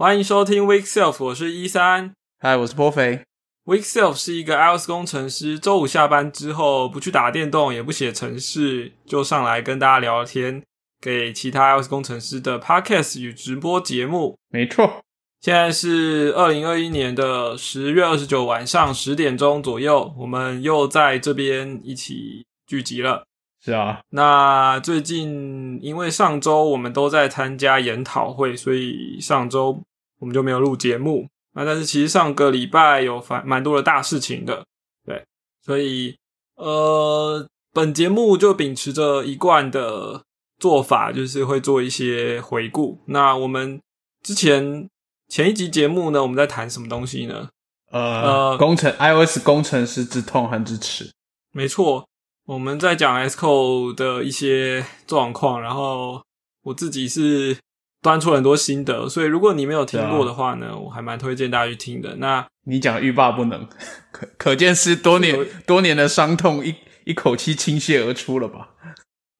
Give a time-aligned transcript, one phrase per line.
[0.00, 2.12] 欢迎收听 Week Self，我是一三。
[2.38, 3.24] 嗨，我是波肥。
[3.64, 10.62] Week Self 是一个 iOS 工程师，周五下班之后不去打电动，也不写程式，就上来跟大家聊天，
[11.00, 14.38] 给其他 iOS 工程师的 Podcast 与直播节目。
[14.50, 15.00] 没错，
[15.40, 23.24] 现在是二零二一年的十月二十九晚上十点钟左右，我们又在这边一起聚集了。
[23.60, 29.82] 是啊，那最近因为上周我们都在参加研讨会，所以上周
[30.18, 31.28] 我们就没有录节目。
[31.54, 34.64] 那但是其实上个礼拜有蛮蛮多的大事情的，
[35.04, 35.24] 对，
[35.64, 36.16] 所以
[36.56, 40.22] 呃，本节目就秉持着一贯的
[40.58, 43.00] 做法，就是会做一些回顾。
[43.06, 43.80] 那我们
[44.22, 44.88] 之前
[45.28, 47.48] 前一集节目呢，我们在谈什么东西呢？
[47.90, 51.10] 呃，工程 iOS 工程师之痛和之耻。
[51.52, 52.04] 没错。
[52.44, 56.22] 我们在讲 Sco 的一些状况，然后
[56.62, 57.58] 我自己是
[58.00, 62.16] 端出很多心得，所以如果你没有听过的话呢，我还蛮推荐大家去听的。
[62.16, 63.66] 那你讲欲罢不能，
[64.12, 66.74] 可可见是多年多年的伤痛一
[67.04, 68.70] 一口气倾泻而出了吧？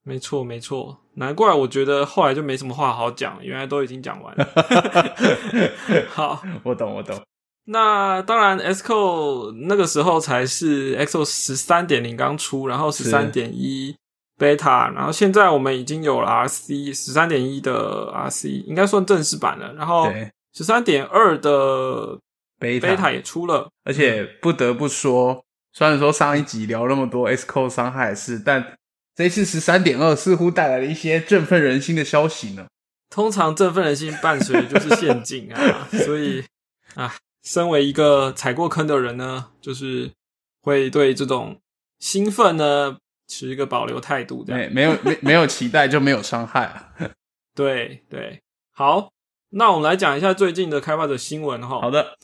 [0.05, 4.49] 没错，没错，难怪我觉得后来就没什么话好讲，原来都已经讲完了。
[6.09, 7.21] 好，我懂，我懂。
[7.67, 13.95] 那当然，Xcode 那个时候才是 Xcode 十三点零刚出，然后十三点一
[14.39, 19.73] Beta，然后现在我们已经有了 RC 十三点一的 RC，应该算正式版了。
[19.75, 20.13] 然后
[20.55, 22.19] 十三点二的
[22.61, 28.79] Beta 也出了，而且不得不说，虽然说上一集聊那么多 S code 伤害事，但
[29.15, 32.67] 这次十三点二似乎带来了一些振奋人心的消息呢。
[33.11, 36.45] 通常振奋人心伴随就是陷阱啊， 所以
[36.95, 37.15] 啊。
[37.45, 40.11] 身为一个踩过坑的人呢，就是
[40.61, 41.59] 会对这种
[41.99, 42.99] 兴奋呢
[43.29, 44.43] 持一个保留态度。
[44.43, 46.89] 对，没有没没有期待就没有伤害啊。
[47.55, 48.41] 对对，
[48.73, 49.11] 好，
[49.51, 51.81] 那我们来讲一下最近的开发者新闻哈。
[51.81, 52.17] 好的，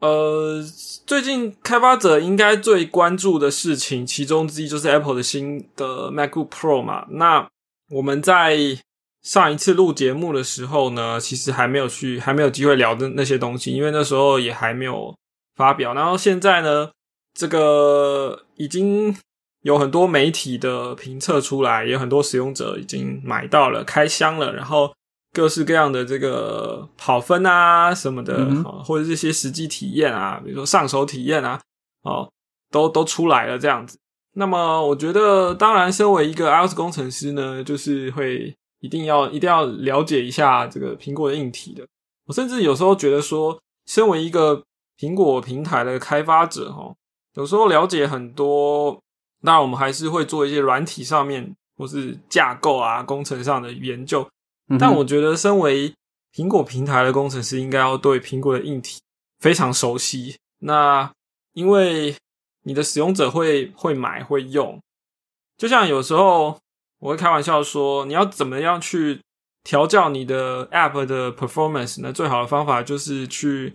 [0.00, 0.62] 呃，
[1.06, 7.06] 最近开发者应该最关注的事情，其中之一就是 Apple 的新的 MacBook Pro 嘛。
[7.10, 7.48] 那
[7.90, 8.78] 我们在。
[9.20, 15.14] 上一次录节目的时候呢，其实还没有去，还没有机会聊的那些东西，因为那时候也还没有
[15.56, 15.92] 发表。
[15.92, 16.88] 然后现在呢，
[17.34, 19.14] 这个已经
[19.68, 24.92] 有很多媒体的评测出来，也有很多使用者已经买到了、开箱了，然后
[25.32, 28.34] 各式各样的这个跑分啊什么的，
[28.84, 31.60] 或者这些实际体验啊，比如说上手体验啊，
[32.02, 32.28] 哦，
[32.70, 33.98] 都都出来了这样子。
[34.34, 38.54] 那么我觉得，当然，身为一个 iOS 工程师呢，就是会。
[38.80, 41.84] 一定要一定要了解一下这个苹果的硬体的。
[42.26, 44.62] 我甚至有时候觉得说，身为一个
[44.96, 46.94] 苹果平台的开发者，哈，
[47.34, 49.02] 有时候了解很多，
[49.42, 54.28] 当然我们还是会做一些软体上面或是架构啊、工程上的研究。
[54.78, 55.94] 但我觉得，身为
[56.34, 59.00] 苹果平台的工程师，应该要对苹果的硬体
[59.40, 60.36] 非常熟悉。
[60.60, 61.10] 那
[61.52, 62.14] 因为
[62.64, 64.80] 你的使用者会会买会用，
[65.56, 66.58] 就像有时候。
[67.00, 69.20] 我会开玩笑说，你要怎么样去
[69.62, 72.12] 调教你的 App 的 performance 呢？
[72.12, 73.72] 最好的方法就是去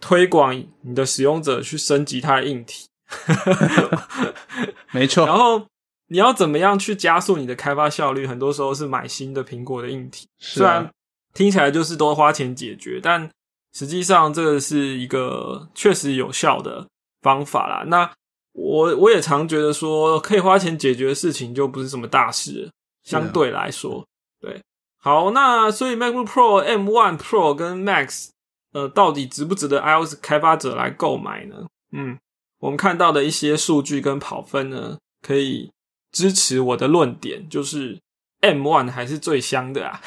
[0.00, 2.86] 推广你的使用者去升级它的硬体。
[4.92, 5.26] 没错。
[5.26, 5.66] 然后
[6.08, 8.26] 你要怎么样去加速你的开发效率？
[8.26, 10.90] 很多时候是买新的苹果的硬体，虽然
[11.34, 13.30] 听起来就是多花钱解决，但
[13.72, 16.86] 实际上这个是一个确实有效的
[17.22, 17.84] 方法啦。
[17.86, 18.12] 那
[18.52, 22.70] 我我也常觉得说，可以花钱解决的事情就不是什么大事，
[23.02, 24.06] 相对来说，
[24.40, 24.60] 对。
[24.98, 28.28] 好，那所以 MacBook Pro M1 Pro 跟 Max，
[28.72, 31.66] 呃，到底值不值得 iOS 开发者来购买呢？
[31.90, 32.16] 嗯，
[32.62, 35.70] 我们看到的一些数据跟跑分呢，可以
[36.12, 37.98] 支持我的论点，就是
[38.40, 40.00] M One 还是最香的啊。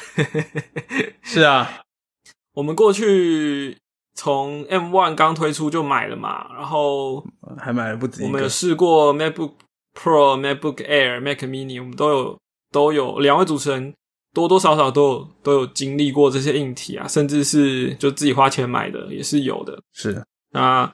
[1.22, 1.82] 是啊，
[2.54, 3.76] 我们过去。
[4.18, 7.22] 从 M One 刚推出就买了嘛，然后
[7.58, 9.52] 还买了不止我们有试过 MacBook
[9.92, 12.38] Pro、MacBook Air、Mac Mini，我们都有
[12.72, 13.18] 都有。
[13.18, 13.92] 两位主持人
[14.32, 19.78] 多多少少都有都有经历过这些硬体啊，甚至是就自己花钱买的也是有的。
[19.92, 20.90] 是啊，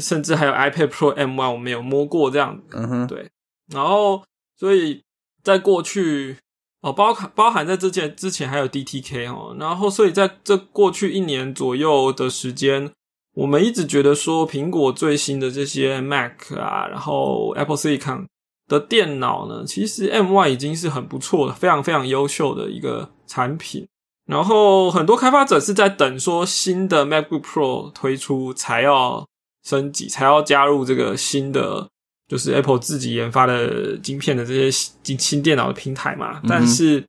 [0.00, 2.60] 甚至还有 iPad Pro M One，我们有摸过这样。
[2.72, 3.30] 嗯哼，对。
[3.72, 4.22] 然后，
[4.56, 5.02] 所以
[5.42, 6.36] 在过去。
[6.80, 12.92] 哦，包含包含在之前之前还有 DTK 哦，然后所以在这过去一年左右的时间，
[13.36, 18.26] 我们一直觉得说苹果最新的这些 Mac 啊，然后 Apple Silicon
[18.68, 23.88] 的电脑呢，其实 M1 已经是很不错的，非常非常优秀的一个产品。
[24.26, 29.26] 然后很多开发者是在等说新的 MacBook Pro 推出才要
[29.64, 31.88] 升级，才要加入这个新的。
[32.26, 37.04] 就是 Apple 自己研发的晶片的这些新新电脑的平台嘛，但是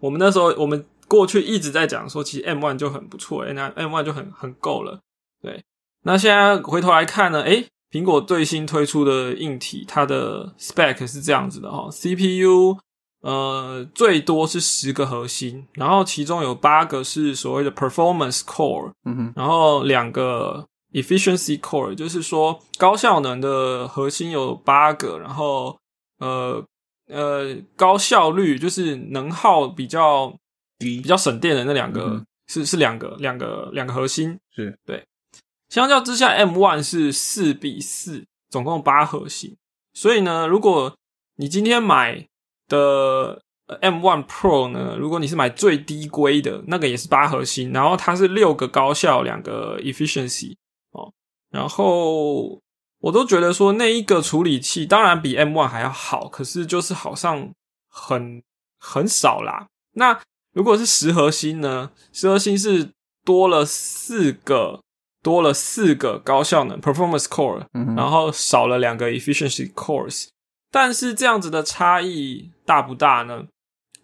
[0.00, 5.00] 我们那时候我们过去一直在讲说，其实 M one 就很不错，哎，那 M one 就很很够了。
[5.40, 5.64] 对，
[6.02, 12.76] 那现在回头来看呢，诶，苹果最新推出的硬体，它的 spec 是这样子的哈，CPU
[13.22, 25.78] 呃最多是十个核心，然后其中有八个是所谓的 performance core，嗯哼，然后两个 efficiency core，就是说高效能的核心有八个，然后
[26.18, 26.64] 呃
[27.08, 30.34] 呃高效率就是能耗比较
[30.78, 34.78] 低比较省电的那两个、嗯是是两个两个两个核心，是。
[34.84, 35.02] 对。
[35.70, 39.56] 相较之下，M one 是四比四，总共八核心。
[39.94, 40.94] 所以呢，如果
[41.36, 42.28] 你今天买
[42.68, 50.56] 的呃 M one Pro 呢，如果你是买最低规的那个，也是八核心，然后它是六个高效，两个 efficiency 哦，
[51.54, 52.60] 然后
[52.98, 57.52] 我都觉得说那一个处理器当然比 M one 还要好，可是就是好像
[57.88, 58.42] 很
[58.80, 59.68] 很少啦。
[59.92, 60.20] 那
[60.52, 61.92] 如果是十核心呢？
[62.12, 62.90] 十核心是
[63.24, 64.80] 多了四个，
[65.22, 70.26] 多了四个高效能 performance core，嗯然后少了两个 efficiency cores。
[70.72, 73.46] 但是这样子的差异大不大呢？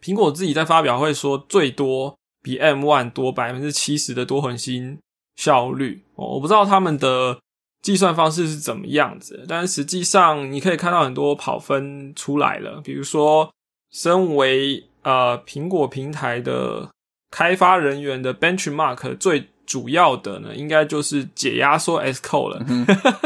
[0.01, 5.01] 苹果自己在发表会说，最多比 M one 多百分之七十的多核心
[5.41, 6.03] 效率。
[6.17, 7.39] 哦，我不知道他们的
[7.81, 13.51] 计算方式是怎么样子，但是实际上你可以看到很多跑分出来了，比如说，
[13.91, 16.91] 身为呃苹果平台的
[17.31, 22.67] 开发人员的 benchmark 最主要的呢，应该就是解压缩 S code 了。
[22.69, 22.85] 嗯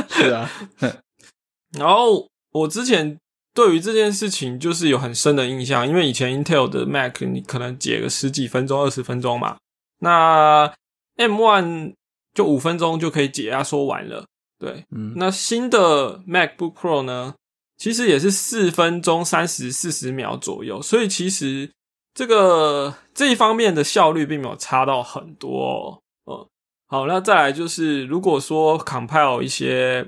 [0.08, 0.48] 是啊，
[1.76, 3.18] 然后我之前
[3.52, 9.56] 对于这件事情就是有很深的印象，因为以前 Intel 的 Mac 你可能解个十几分钟、二十分钟嘛，
[9.98, 10.72] 那
[11.16, 11.94] M one
[12.34, 14.26] 就五分钟就可以解压缩完了。
[14.58, 17.34] 对，嗯那新的 MacBook Pro 呢，
[17.76, 21.70] 其实也是四分钟三十四十秒左右，所以其实
[22.14, 26.00] 这个这一方面的效率并没有差到很多哦。
[26.26, 26.48] 嗯，
[26.86, 30.06] 好，那再来就是，如果说 compile 一些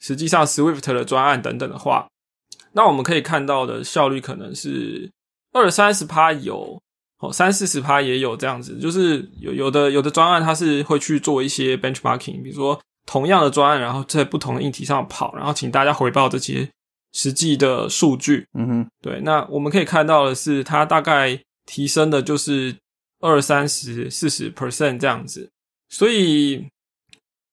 [0.00, 2.08] 实际上 Swift 的专案等等的话，
[2.72, 5.10] 那我们可以看到的效率可能是
[5.52, 6.80] 二三十趴有，
[7.26, 16.68] 哦三四十趴也有这样子，就是有有的有的专案它是会去做一些 benchmarking，比如说同样的专案，然后在不同的硬体上跑，然后请大家回报这些
[17.12, 18.46] 实际的数据。
[18.58, 22.76] 嗯哼，对，那我们可以看到的是，它大概提升的就是
[23.20, 25.50] 二三十、四十 percent 这样子。
[25.88, 26.66] 所以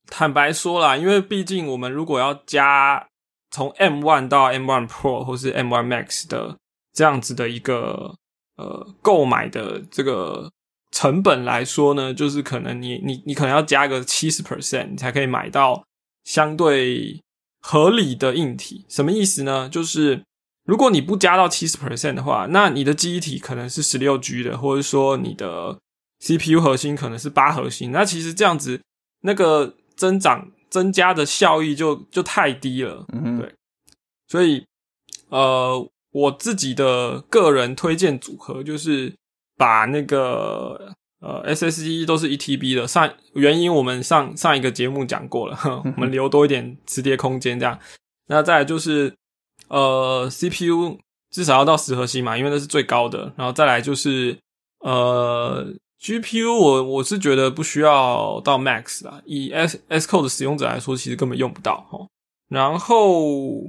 [0.07, 3.07] 坦白说啦，因为毕竟我们如果要加
[3.51, 6.57] 从 M one 到 M one Pro 或是 M one Max 的
[6.93, 8.15] 这样子的一个
[8.61, 10.51] 呃购买的这个
[10.91, 15.83] 成本来说呢，就是可能你你你可能要加个七十 percent，你才可以买到
[16.23, 17.19] 相对
[17.61, 18.85] 合理的硬体。
[18.87, 19.67] 什么意思呢？
[19.69, 20.23] 就是
[20.65, 25.79] 如果你不加到七十 percent 的话，那你的记忆体可能是十六 G 的，或者说你的
[26.19, 27.91] CPU 核心可能是八核心。
[27.91, 28.81] 那其实这样子，
[29.21, 33.05] 那个增长增加的效益就就太低了。
[33.13, 33.55] 嗯哼，对
[34.27, 34.65] 所以，
[35.29, 39.13] 呃，我自己的个人推荐组合就是
[39.57, 47.79] 把那个呃 SSD 都是一 TB 的，上原因我们上上一个节目讲过了，呵 我们留多一点磁碟空间这样。
[48.27, 49.13] 那再来就是
[49.67, 50.97] 呃 CPU
[51.31, 53.33] 至少要到十核心嘛，因为那是最高的。
[53.37, 54.37] 然后再来就是
[54.79, 62.07] 呃 GPU 我我是觉得不需要到 Max 啦，以 S S Code 的使用者来说，其实根本用不到哦。
[62.49, 63.61] 然后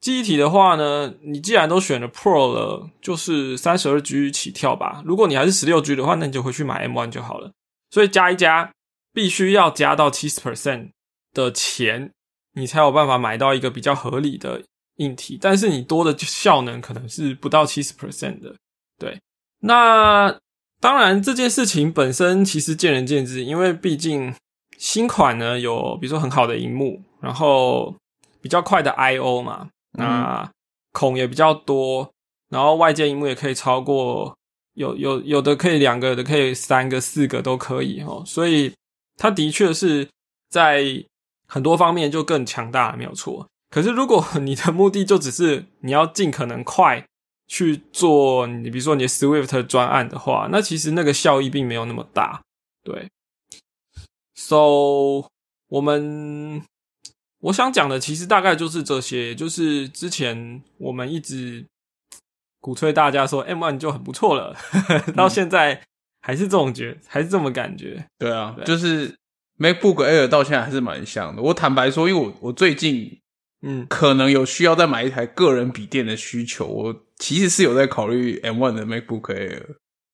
[0.00, 5.02] 记忆体的话呢，你既然都选了 Pro 了，就是三十二 G 起跳吧。
[5.04, 7.50] 如果你还是十六 G 的话，那你就回去买 M one 就好了。
[7.90, 8.70] 所以加一加，
[9.12, 10.90] 必须要加到七十 percent
[11.32, 12.12] 的钱，
[12.54, 14.62] 你才有办法买到一个比较合理的
[14.96, 15.38] 硬体。
[15.40, 18.54] 但是你多的效能可能是不到七十 percent 的。
[18.98, 19.18] 对，
[19.60, 20.38] 那
[20.80, 24.34] 当然这件事情本身其实见仁见智，因为毕竟
[24.78, 27.94] 新款呢有比如说很好的荧幕，然后
[28.42, 30.50] 比较快的 I/O 嘛，那
[30.92, 32.10] 孔也比较多，
[32.48, 34.36] 然后外接荧幕也可以超过，
[34.74, 38.72] 有有有的可以两个，有的可以三个、四个都可以哦，所以
[39.16, 40.08] 它的确是
[40.48, 41.04] 在
[41.46, 43.46] 很多方面就更强大了，没有错。
[43.70, 47.04] 可是如果你的目的就只是你要尽可能快
[47.48, 52.42] 去做你比如说你的 Swift 专案的话，那其实那个效益并没有那么大，
[52.84, 53.08] 对。
[54.34, 55.28] So
[55.68, 56.62] 我们
[57.40, 61.64] 我想讲的其实大概就是这些，就是之前我们一直
[62.60, 64.56] 鼓吹大家说 M one 就很不错了，
[65.14, 65.82] 到现在
[66.20, 68.06] 还是这种觉，还是这么感觉。
[68.18, 69.14] 对啊，对就是
[69.58, 71.42] MacBook Air 到现在还是蛮像的。
[71.42, 73.20] 我坦白说，因为我我最近
[73.62, 79.62] 嗯可能有需要再买一台个人笔电的需求，我其实是有在考虑 M one 的 MacBook Air。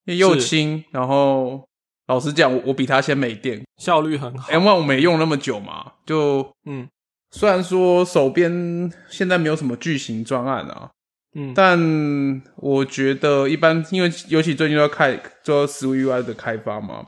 [0.05, 1.64] 因为又是轻，然后
[2.09, 3.62] 老实讲，我我比它先没电。
[3.76, 4.49] 效率很好。
[4.50, 6.88] M One 我没用那么久嘛，就嗯
[7.32, 10.90] 虽然说手边现在没有什么巨型专案啊，
[11.34, 17.06] 嗯，但我觉得一般，因为尤其最近都要开做 Swift UI 的开发嘛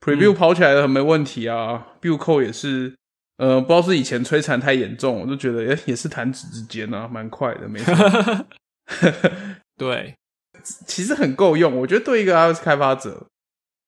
[0.00, 2.96] ，Preview 嗯跑起来的很没问题啊，Build Code 也是，
[3.38, 7.94] 呃，不知道是以前摧残太严重，我就觉得诶、也是弹指之间啊，蛮快的，没错。
[9.78, 10.16] 对，
[10.86, 11.76] 其实很够用。
[11.76, 13.28] 我觉得对一个 iOS 开发者，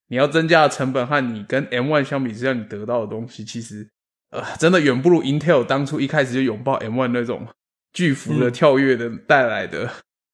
[0.09, 3.89] 你要增加的成本和你跟 M One 相比之下，你得到的东西，其实
[4.35, 7.47] 呃，真的远不如 Intel 当初一开始就拥抱 M1 那种
[7.93, 9.89] 巨幅的嗯跳跃的带来的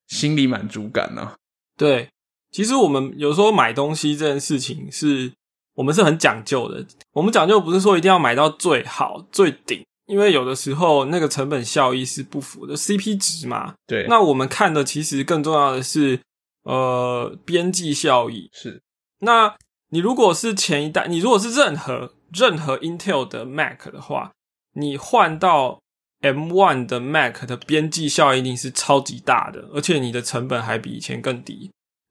[0.08, 1.36] 心理满足感啊。
[1.76, 2.08] 对，
[2.50, 5.30] 其实我们有时候买东西这件事情是，
[5.74, 6.84] 我们是很讲究的。
[7.12, 13.74] 我们讲究不是说一定要买到最好、最顶，因为有的时候那个成本效益是不符的，CP 值嘛。
[13.86, 16.18] 对，那我们看的其实更重要的是，
[16.64, 18.48] 呃，边际效益。
[18.52, 18.80] 是
[19.20, 19.54] 那
[19.90, 24.32] 你如果是前一代，你如果是任何任何 Intel 的 Mac 的话，
[24.74, 25.80] 你换到
[26.22, 31.70] M1 的 Mac 的边际效益一定是超级大的，而且你的成本还比以前更低。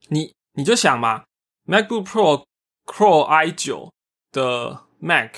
[0.09, 1.23] 你你就想嘛
[1.67, 2.43] ，MacBook Pro
[2.85, 3.89] Pro i9
[4.31, 5.35] 的 Mac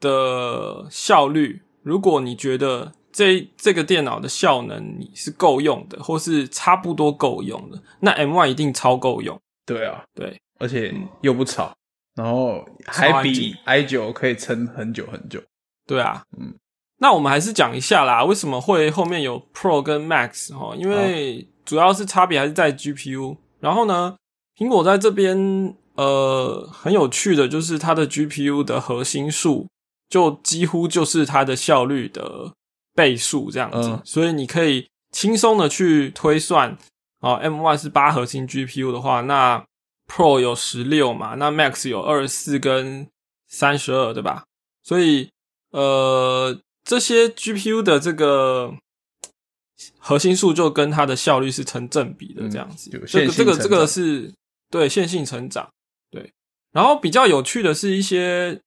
[0.00, 9.38] 的效率，如果你觉得这这个电脑的效能你是够用的，或是差不多够用的，那 M1 一定超够用。
[9.66, 11.74] 对啊，对，而且又不吵，
[12.14, 15.42] 然后还比超安静 i9 可以撑很久很久。
[15.86, 16.54] 对啊，嗯，
[16.98, 20.74] 那我们还是讲一下啦，为什么会后面有 Pro 跟 Max 哈？
[20.76, 23.36] 因为主要是差别还是在 GPU。
[23.60, 24.16] 然后呢，
[24.56, 29.66] 苹果在这边呃很有趣的就是它的 GPU 的核心数
[30.08, 32.52] 就几乎就是它的效率的
[32.94, 36.76] 倍数这样子，嗯所以你可以轻松的去推算
[37.20, 39.64] 啊，M1 是八核心 GPU 的话，那
[40.06, 43.08] Pro 有十六嘛，那 Max 有二十四跟
[43.48, 44.44] 三十二，对吧？
[44.82, 45.30] 所以
[45.70, 48.74] 呃，这些 GPU 的这个
[49.98, 52.90] 核心数就跟它的效率是成正比的，这样子。
[52.90, 54.32] 这个这个这个是
[54.70, 55.68] 对线性成长，
[56.10, 56.32] 对。
[56.72, 58.60] 然后比较有趣的是一些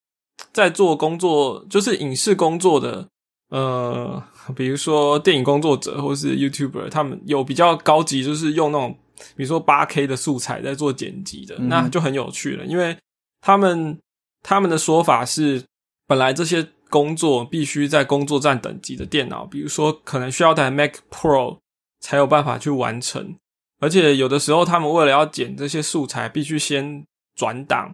[0.52, 3.08] 在做工作，就是影视工作的，
[3.50, 4.22] 呃，
[4.56, 8.98] 比如说电影工作者或是 YouTuber，他们有比较高级，就是用那种
[9.36, 12.96] 比如说八 K 的素材在做剪辑的，嗯那就很有趣了，因为
[13.40, 13.98] 他们
[14.42, 15.64] 他们的说法是，
[16.06, 21.58] 本来这些工作必须在工作站等级的电脑，比如说可能需要台 Mac Pro
[22.00, 23.36] 才有办法去完成，
[23.80, 27.92] 而且有的时候他们为了要剪这些素材，必须先转档，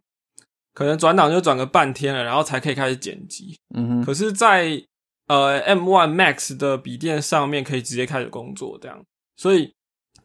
[0.72, 3.58] 可能转档就转个半天了，然后才可以开始剪辑。
[3.74, 4.82] 嗯哼，可是在，
[5.26, 9.02] 呃 M1 Max 的笔电上面可以直接开始工作，这样，
[9.36, 9.72] 所以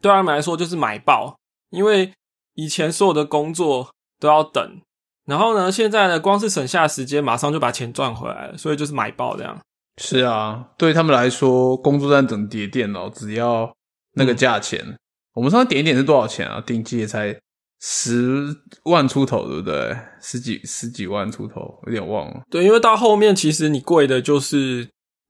[0.00, 1.36] 对他们来说就是买爆，
[1.70, 2.12] 因为
[2.54, 4.80] 以前所有的工作都要等，
[5.26, 9.58] 然后呢，现在呢，光是省下时间，马上就把钱赚回来了，所以就是买爆这样。
[9.98, 13.70] 是啊，对他们来说，工作站等级的电脑只要
[14.14, 14.82] 那个价钱，
[15.34, 16.62] 我们上次点一点是多少钱啊？
[16.66, 17.38] 顶级也才
[17.80, 19.96] 十万出头，对不对？
[20.22, 22.40] 十几十几万出头，有点忘了。
[22.50, 24.88] 对，因为到后面其实你贵的就是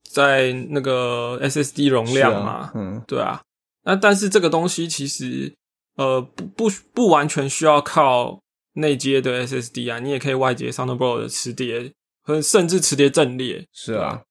[0.09, 3.41] 在那个 SSD 容量嘛，啊嗯，对啊。
[3.83, 5.53] 那但是这个东西其实
[5.95, 8.39] 呃不不不完全需要靠
[8.73, 11.91] 内接的 SSD 啊，你也可以外接 Thunderbolt 的磁碟，
[12.23, 13.65] 和甚至磁碟阵列。
[13.73, 14.21] 是啊，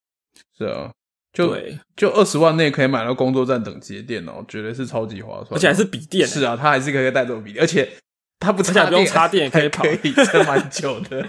[0.57, 0.93] 是啊，
[1.33, 7.91] 就对，就二十万内可以买到工作站等级的电脑，绝对是超级划算，而且还是笔电、是啊，它还是可以带走笔电，而且
[8.39, 11.29] 它不插而且还不用插电也可以跑可以 撑蛮久的。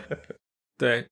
[0.77, 1.07] 对，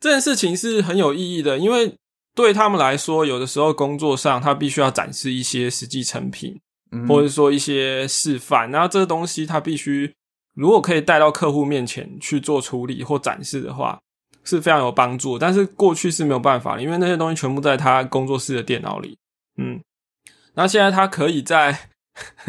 [0.00, 1.94] 这件事情是很有意义的，因为
[2.40, 6.60] 对他们来说，有的时候工作上他必须要展示一些实际成品，
[6.92, 10.12] 嗯或者说一些示范，那这个东西他必须
[10.54, 13.98] 如果可以带到客户面前去做处理或展示的话，
[14.44, 15.38] 是非常有帮助。
[15.38, 19.16] 但是过去是没有办法的，因为那些东西全部在他工作室的电脑里。
[19.56, 19.80] 嗯，
[20.54, 21.90] 那现在他可以在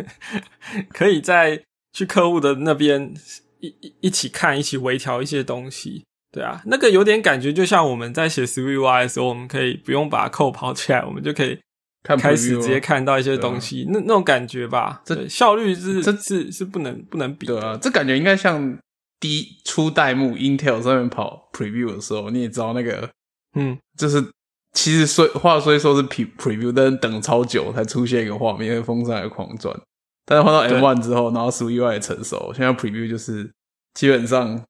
[0.90, 3.14] 可以在去客户的那边
[3.60, 6.04] 一一一起看，一起微调一些东西。
[6.32, 11.60] 对啊，那个有点感觉，就像我们在写 SwiftUI 的时候，我们可以不用把 code 跑起来，我们就可以
[12.04, 17.60] 看开始直接看到一些东西，那那种感觉吧，这对效率是这是是不能不能比的。
[17.60, 18.78] 对啊，这感觉应该像
[19.20, 23.10] 第一初代目 Intel 上面跑 preview 的时候，你也知道那个
[23.56, 24.24] 嗯，就是
[24.74, 29.78] 其实虽话虽说是 pre preview，但是等超久才出现一个画面，因为风扇还狂转。
[30.26, 33.52] 但是换到 M one 之后，然后也成熟，现在 preview 就是
[33.94, 34.64] 基本上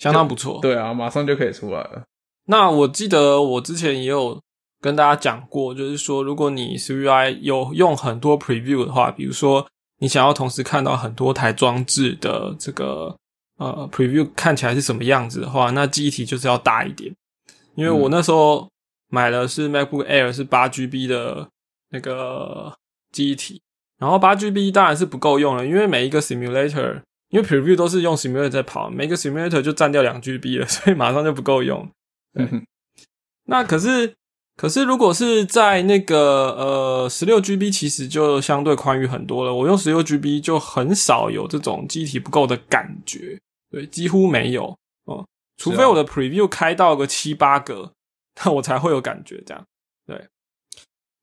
[0.00, 0.58] 相当不错。
[0.60, 2.02] 对啊，马上就可以出来了。
[2.46, 4.40] 那我记得我之前也有
[4.80, 9.64] 跟大家讲过，就是说，如果你 SwiftUI 有用很多 preview 的话，比如说
[9.98, 13.14] 你想要同时看到很多台装置的这个
[13.58, 17.14] 呃 preview 看起来是什么样子的话，那记忆体就是要大一点。
[17.76, 18.68] 因为我那时候
[19.10, 21.48] 买的是 MacBook Air 是八 GB 的
[21.90, 22.74] 那个
[23.12, 23.62] 记忆体，
[23.98, 31.88] 然后八 GB 当然是不够用了，因为每一个 simulator，因为 preview 都是用 simulator 在跑，每个 simulator 就占掉两 GB 了， 所以马上就不够用。
[32.34, 32.48] 对，
[33.46, 34.14] 那可是。
[34.56, 39.54] 可是，如果是在那个呃十六 GB，其实就相对宽裕很多了。
[39.54, 45.26] 我用十六 GB 就很少有这种机体不够的感觉，对，几乎没有哦。
[45.56, 47.92] 除非我的 Preview 开到个七八个，
[48.44, 49.42] 那我才会有感觉。
[49.46, 49.64] 这样，
[50.06, 50.28] 对。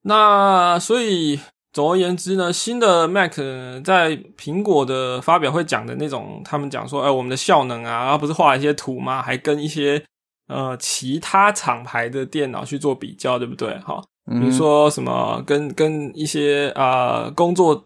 [0.01, 1.39] 那所以
[1.77, 3.35] 总而言之呢，新的 Mac
[3.83, 9.21] 在苹果的发表会讲的那种，他们讲说，哎，我们的效能啊，然后不是画了一些图吗？
[9.21, 10.03] 还跟一些。
[10.47, 13.77] 呃，其他厂牌的电脑去做比较，对不对？
[13.79, 17.85] 哈，比如说什么跟跟一些啊工作，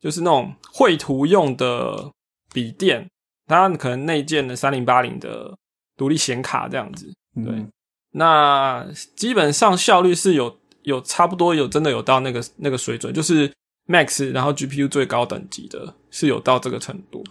[0.00, 2.10] 就是那种绘图用的
[2.50, 3.06] 笔电，
[3.46, 5.54] 它可能内建的三零八零的
[5.98, 7.12] 独立显卡这样子。
[7.44, 7.66] 对，
[8.12, 10.56] 那基本上效率是有
[10.88, 13.52] 有差不多有真的有到那个那个水准，就是
[13.86, 17.22] Max，然后 GPU 最高等级的是有到这个程度，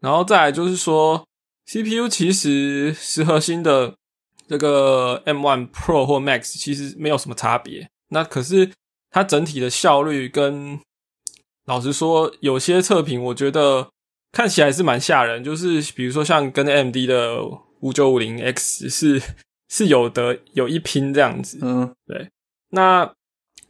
[0.00, 1.26] 然后再来就是说
[1.66, 3.94] CPU 其实十核心的。
[4.50, 8.70] 这个 M1 Pro 或 Max 其实没有什么差别，那可是
[9.10, 10.80] 它整体的效率跟
[11.66, 13.90] 老实说，有些测评我觉得
[14.32, 17.44] 看起来是蛮吓人，就是比如说像跟 AMD 的
[17.80, 19.20] 五九五零 X 是
[19.68, 22.30] 是有的有一拼这样子，嗯，对。
[22.70, 23.12] 那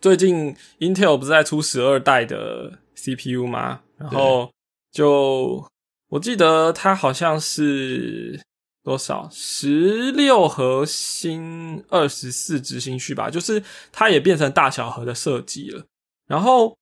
[0.01, 3.81] 最近 Intel 不是在出十二代的 CPU 吗？
[3.97, 4.51] 然后
[4.93, 5.67] 就
[6.09, 8.41] 我记得它好像是。
[8.85, 13.63] 多少十六核心二十四执行序吧，就是
[13.93, 15.85] 它也变成大小核的设计了。
[16.27, 16.75] 然后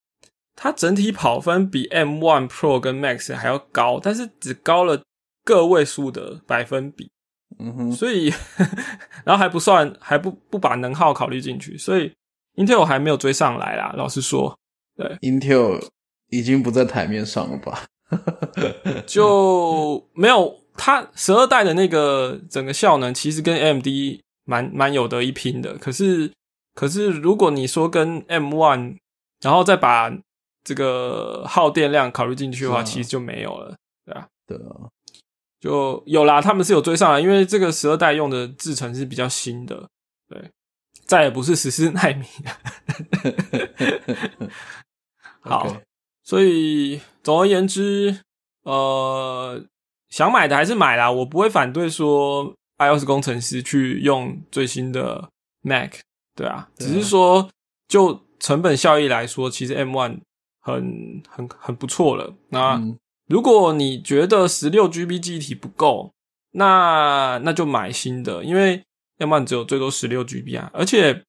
[0.55, 5.03] 它整体跑分比 M One Pro 跟 Max 还要高，但是只高了
[5.43, 7.11] 个位数的百分比。
[7.59, 8.33] 嗯哼，所以
[9.25, 12.13] 然后还不算，还不不把能耗考虑进去，所以
[12.57, 13.95] Intel 还没有追上来啦。
[13.97, 14.59] 老实说，
[14.97, 15.83] 对，Intel
[16.31, 17.85] 已经不在台面上了吧？
[19.07, 20.63] 就没有。
[20.79, 23.87] 它十二代的那个整个效能其实跟 AMD
[24.45, 26.31] 蛮蛮有得一拼的，可是
[26.75, 28.99] 可是如果你说跟 M One，
[29.41, 30.13] 然后再把
[30.63, 34.85] 这个耗电量考虑进去的话，其实就没有了，对啊，对啊，
[35.67, 39.89] 就有啦，他们是有追上来，因为这个十二代用的制程是比较新的，
[40.29, 40.51] 对，
[41.05, 42.25] 再也不是十四纳米。
[45.41, 45.77] 好，
[46.23, 48.21] 所以总而言之，
[48.63, 49.65] 呃。
[50.09, 55.29] 想买的还是买啦，我不会反对说 iOS 工程师去用最新的
[55.63, 55.95] Mac，
[56.37, 57.51] 对啊，只是说
[57.89, 60.21] 就成本效益来说，其实 M One
[60.61, 62.33] 很很很不错了。
[62.51, 62.81] 那
[63.29, 66.13] 如果你觉得十六 GB 记忆体不够，
[66.53, 68.83] 那那就买新的，因为
[69.19, 70.71] 要不然只有最多十六 GB 啊。
[70.73, 71.25] 而且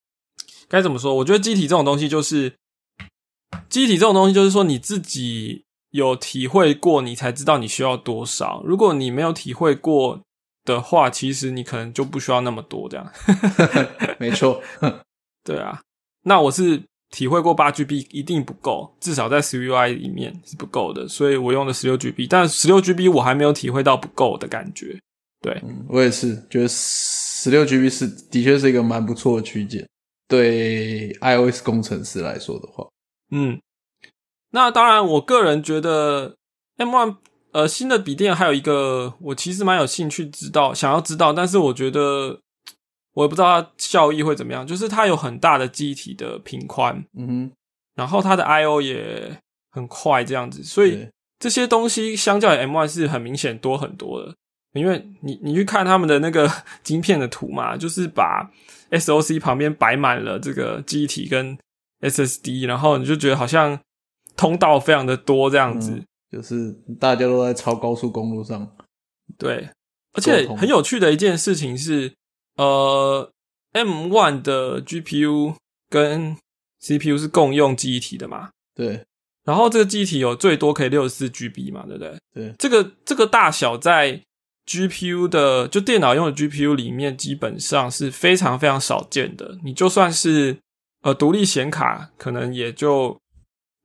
[0.67, 1.13] 该怎么说？
[1.15, 2.55] 我觉得机体这种东西就是
[3.69, 5.65] 机体这种东西，就是说你自己。
[5.91, 8.62] 有体会过，你才知道你需要多少。
[8.65, 10.21] 如果你没有体会过
[10.65, 12.89] 的话，其实你可能就不需要那么多。
[12.89, 13.12] 这样，
[14.19, 14.62] 没错，
[15.45, 15.81] 对啊。
[16.23, 22.28] 那我是体会过八 GB 一定不够，至少在 CUI 里面是不够的，所以我用的十六 GB。
[22.30, 25.00] 但十六 GB 我还没有体会到不够的感觉。
[25.41, 29.88] 对，我也是觉得十六 GB 是的确是一个蛮不错的区间，
[30.28, 32.88] 对 iOS 工程师来说的话，
[33.32, 33.60] 嗯。
[34.52, 36.38] 那当然，我个人觉得
[36.78, 37.17] M1
[37.52, 42.39] 呃新的笔电还有一个，我其实蛮有兴趣知道，想要知道，但是我觉得
[43.17, 44.65] 我也不知道它效益会怎么样。
[44.65, 47.51] 就是它有很大的机体的频宽，嗯哼，
[47.95, 49.39] 然后它的 I/O 也
[49.71, 54.36] 很快，这样子，所以这些东西相较于 M One 是很明显多很多的。
[54.73, 56.47] 因为你你去看他们的那个
[56.84, 58.51] 晶片的图嘛，就是把
[58.91, 61.58] SOC 旁边摆满了这个机体跟
[62.01, 63.80] SSD，然后你就觉得好像。
[64.36, 65.99] 通道非常的多，这样子
[66.32, 68.71] 就是大家都在超高速公路上。
[69.36, 69.67] 对，
[70.13, 72.13] 而且很有趣的一件事情是，
[72.58, 73.32] 呃
[73.72, 75.56] ，M one 的 GPU
[75.89, 76.36] 跟
[76.80, 78.50] CPU 是共用记忆体的嘛？
[78.76, 79.06] 对。
[79.46, 81.86] 然后这个记忆体有最多可以六十四 GB 嘛？
[81.88, 82.20] 对不对？
[82.34, 82.54] 对。
[82.60, 84.22] 这个这个大小在
[84.65, 89.58] GPU 的就电脑用的 GPU 里面基本上是非常非常少见的。
[89.63, 90.58] 你就算是
[91.04, 93.17] 呃独立显卡，可能也就。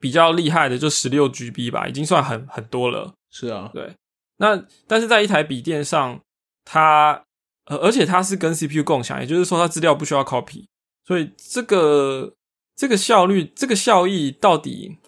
[0.03, 3.15] 比较厉害的就十六 GB 吧，已经算很很多了。
[3.31, 3.95] 是啊，对。
[4.39, 6.21] 那但是在一台笔电上，
[6.65, 7.23] 它
[7.67, 10.67] 呃，而且它是跟 CPU 共享，也就是说它资料不需要 copy，
[11.07, 12.35] 所以这个
[12.77, 14.99] 这个效率、这个效益到底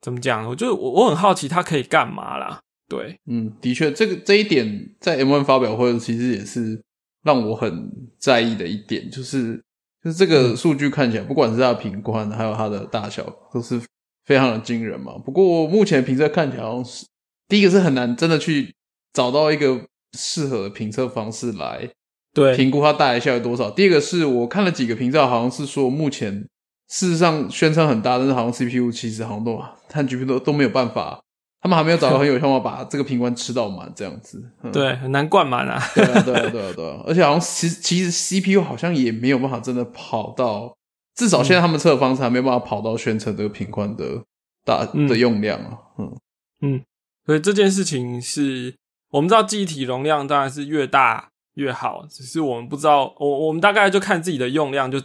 [0.00, 0.46] 怎么讲？
[0.48, 2.60] 我就我我很好奇它可以干嘛啦？
[2.88, 6.82] 对，嗯，的确，这个这一点在 M1 发表会其实也是
[7.22, 9.62] 让我很在意的一点，就是
[10.02, 13.80] 就是这个数据看起来，不管是它的频宽还有它的大小，都是
[14.24, 15.18] 非常的惊人嘛。
[15.18, 17.06] 不过目前评测看起来好像是
[17.46, 18.74] 第一个是很难真的去
[19.12, 21.88] 找到一个适合的评测方式来
[22.34, 23.70] 对，评估它带来效益多少。
[23.70, 26.46] 第二个是我看了几个评测，好像是说目前
[26.88, 31.20] 事实上宣称很大，但是好像 CPU 其实好像都和 GPU 都都没有办法，
[31.60, 34.42] 他们还没有找到很有效方法把这个频宽吃到满这样子。
[34.62, 35.82] 嗯对，很难灌满啊。
[35.94, 40.76] 对啊，对啊， 对啊，对啊，而且好像其实其实 CPU 好像也没有办法真的跑到，
[41.16, 44.22] 至少现在他们测的方式还没有办法跑到宣称这个频宽的
[44.64, 45.78] 大嗯的用量啊。
[45.98, 46.16] 嗯
[46.60, 46.82] 嗯，
[47.26, 48.74] 所以这件事情是
[49.10, 55.00] 我们知道记忆体容量当然是越大越好，只是我们不知道，我我们大概就看自己的用量就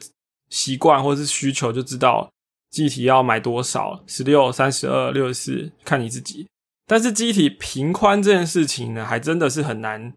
[0.50, 2.30] 习惯或是需求就知道
[2.70, 6.48] 记忆体要买多少，十六、三十二、六十四，看你自己。
[6.86, 10.14] 但是机体平宽这件事情呢，还真的是很难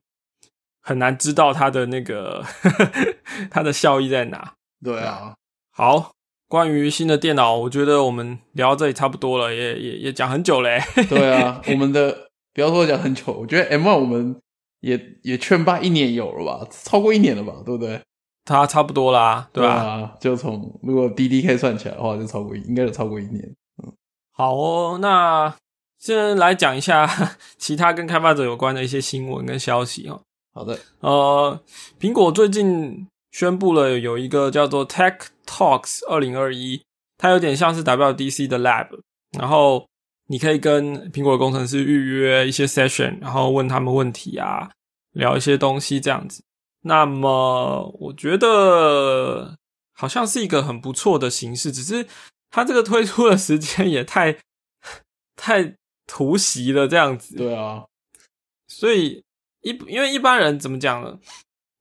[0.82, 2.44] 很难知道它的那个
[3.50, 4.54] 它的效益在哪。
[4.84, 5.34] 对啊，
[5.70, 6.12] 好，
[6.48, 10.82] 关于新的电脑，我觉得我们聊到这里差不多了，也也也讲很久嘞。
[11.08, 12.25] 对啊， 我们的
[12.56, 14.34] 不要说讲很久，我觉得 M1 我们
[14.80, 18.00] 也也劝吧一年有了吧，超过一年了吧，对不对？
[18.46, 20.16] 它差不多啦，对吧、啊？
[20.18, 23.44] 就从如果 DDK 算起来的话，就超过一应该有超过一年。
[23.84, 23.92] 嗯
[24.32, 25.54] 好哦，那
[25.98, 30.22] 先来讲一下其他跟开发者有关的一些新闻跟消息哦。
[30.54, 31.60] 好的，呃，
[32.00, 36.80] 苹果最近宣布了有一个叫做 Tech Talks 二零二一，
[37.18, 38.88] 它有点像是 WDC 的 Lab，
[39.38, 39.86] 然后
[40.28, 44.70] 你可以跟苹果的工程师预约一些 session，然后问他们问题啊，
[45.12, 46.42] 聊一些东西这样子。
[46.82, 49.56] 那么我觉得
[49.92, 52.06] 好像是一个很不错的形式，只是
[52.50, 54.38] 它这个推出的时间也太
[55.34, 55.74] 太
[56.06, 57.36] 突袭了，这样子。
[57.36, 57.84] 对啊，
[58.68, 59.24] 所以
[59.62, 61.18] 一因为一般人怎么讲呢？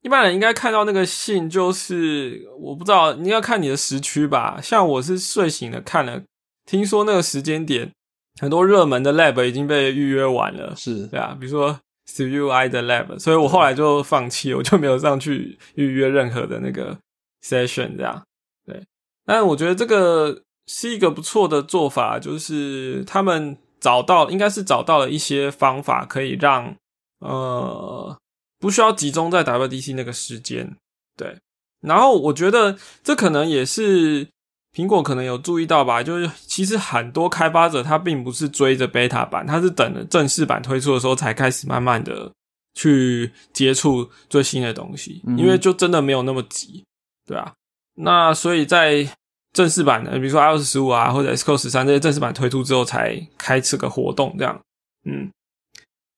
[0.01, 4.59] 一般人应该看到那个信，就是我不知道，你要看你的时区吧。
[4.61, 6.21] 像我是睡醒了看了，
[6.63, 7.91] 听说那个时间点，
[8.41, 16.97] 很多热门的 lab 已经被预约完了，是对啊，比如说 CUI 的 lab，所以我后来就放弃，我就没有上去预约任何的那个
[17.43, 18.25] session，这样
[18.65, 18.83] 对。
[19.25, 26.75] 但我觉得这个是一个不错的做法，就是他们找到应该是找到了一些方法，可以让
[27.19, 28.17] 呃
[28.59, 30.75] 不需要集中在 WDC 那个时间，
[31.17, 31.37] 对。
[31.81, 34.27] 然后我觉得这可能也是
[34.75, 42.29] 苹果可能有注意到吧，就是其实很多开发者他并不是追着 beta 版，他是等着正式版推出的时候才开始慢慢的
[42.73, 46.83] 去接触最新的东西，嗯因为就真的没有那么急，
[47.25, 47.53] 对啊。
[47.97, 49.07] 那所以在
[49.53, 54.59] 正式版的，比如说 iOS 十五啊，或者 Xcode 十三这些正式版推出之后，才开这个活动，这样。
[55.05, 55.31] 嗯，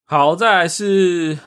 [0.07, 1.37] 好，再来是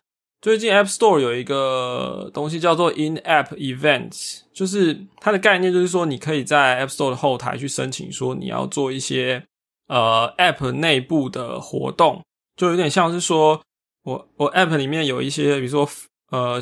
[0.41, 9.45] 最近 App Store 有一个东西叫做 In App Events，就是它的概念就是说，你可以在 App Store 的后台去申请说你要做一些
[9.89, 12.25] 呃 App 内部的活动，
[12.57, 13.61] 就有点像是说
[14.05, 15.87] 我我 App 里面有一些，比如说
[16.31, 16.59] 呃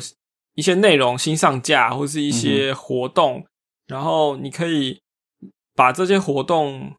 [0.55, 3.45] 一些内容新上架，或是一些活动，
[3.87, 4.99] 然后你可以
[5.73, 6.93] 把这些活动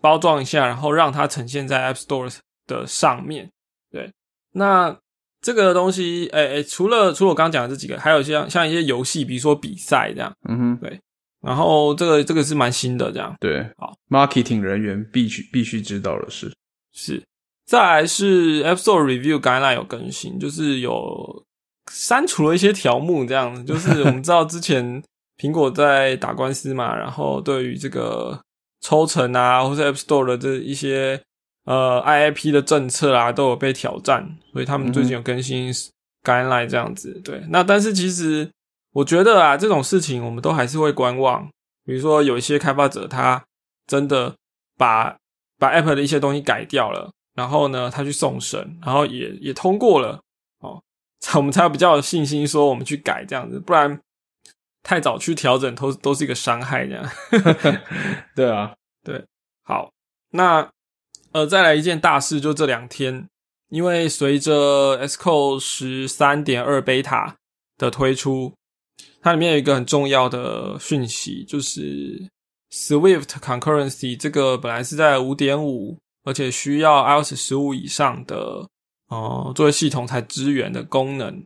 [0.00, 2.34] 包装一下，然后让它呈现在 App Store
[2.66, 3.50] 的上面。
[3.90, 4.10] 对，
[4.52, 4.98] 那
[5.42, 10.32] 这个东西，诶、诶，除了除了我刚刚讲的这几个，还有像像一些游戏，比如说比赛这样。
[10.48, 11.00] 嗯哼，对
[11.42, 16.52] 然后这个这个是蛮新的，这样对，好，marketing 人员必须必须知道的事。
[16.94, 17.20] 是。
[17.66, 21.44] 再来是 App Store Review Guideline 有更新，就是有
[21.90, 23.64] 删除了一些条目，这样子。
[23.64, 25.02] 就是我们知道之前
[25.40, 28.38] 苹果在打官司嘛，然后对于这个
[28.80, 31.20] 抽成啊，或是 App Store 的这一些
[31.64, 35.72] 呃 IIP 的政策啊，都有被挑战，所以他们最近有更新
[36.24, 37.20] Guideline 这样子。
[37.24, 38.50] 对，那但是其实
[38.92, 41.48] 我觉得啊，这种事情我们都还是会观望。
[41.84, 43.42] 比如说有一些开发者他
[43.86, 44.34] 真的
[44.78, 45.16] 把
[45.58, 50.20] 把 App 的一些东西改掉了，然后呢，他去送审，然后也也通过了，
[50.60, 50.80] 哦，
[51.20, 54.00] 才 我们才有比较有信心说我们去改这样子，不然
[54.82, 57.04] 太早去调整都都是一个伤害这样。
[58.34, 59.24] 对啊，对
[59.64, 59.90] 好，
[60.30, 60.68] 那
[61.32, 63.26] 呃，再来一件大事，就这两天，
[63.70, 67.34] 因为随着 Xcode 十三点二 beta
[67.78, 68.52] 的推出，
[69.22, 72.28] 它里面有一个很重要的讯息，就是
[72.70, 78.68] Swift Concurrency 这个本来是在五点五，而且需要 iOS 十五以上的
[79.08, 81.42] 呃作为系统才支援的功能，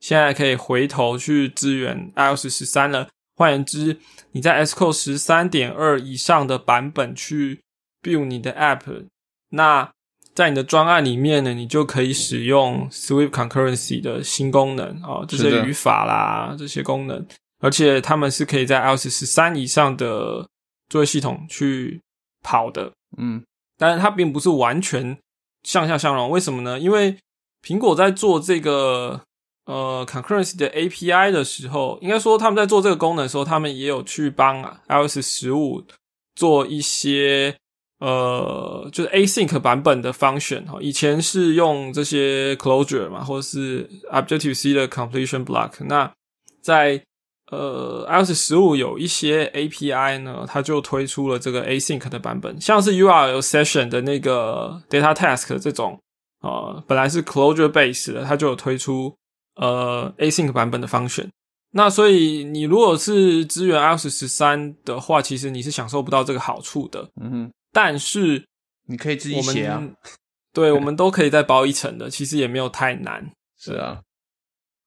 [0.00, 3.10] 现在可以回头去支援 iOS 十三了。
[3.36, 3.98] 换言之，
[4.32, 7.60] 你在 Xcode 十三点二以上的版本去
[8.04, 9.06] build 你的 app，
[9.48, 9.90] 那
[10.34, 17.24] 在你的专案里面呢，你就可以使用 Swift Concurrency 的新功能哦，这些语法啦，这些功能，
[17.60, 20.46] 而且他们是可以在 iOS 十三以上的
[20.90, 22.00] 作业系统去
[22.42, 22.92] 跑的。
[23.16, 23.42] 嗯，
[23.78, 25.16] 但是它并不是完全
[25.62, 26.80] 向下相容，为什么呢？
[26.80, 27.16] 因为
[27.62, 29.20] 苹果在做这个
[29.66, 35.84] 呃 Concurrency 的 API 的时候，应该说他们在做这个功能的时候，他们也有去帮 iOS 十五
[36.34, 37.56] 做一些。
[38.04, 45.82] 呃，就是 async 版本的 function 哈，以前是用这些 closure 嘛，或者是 Objective C 的 completion block。
[45.86, 46.12] 那
[46.60, 47.02] 在
[47.50, 55.98] 呃 iOS 十五有一些 API 呢，它就推出了这个 async 的版本，像是 URL session 的那个 data task 这种，
[56.42, 59.16] 呃，本来是 closure base 的，它就有推出
[59.56, 61.28] 呃 async 版本的 function。
[61.70, 67.08] 那所以你如果是支援 iOS 十三的话，其实你是享受不到这个好处的。
[67.22, 67.52] 嗯哼。
[67.74, 68.46] 但是
[68.86, 69.82] 你可以自己写啊，
[70.52, 73.32] 对，我们都可以再包一层的，其实也没有太难。
[73.58, 74.00] 是啊，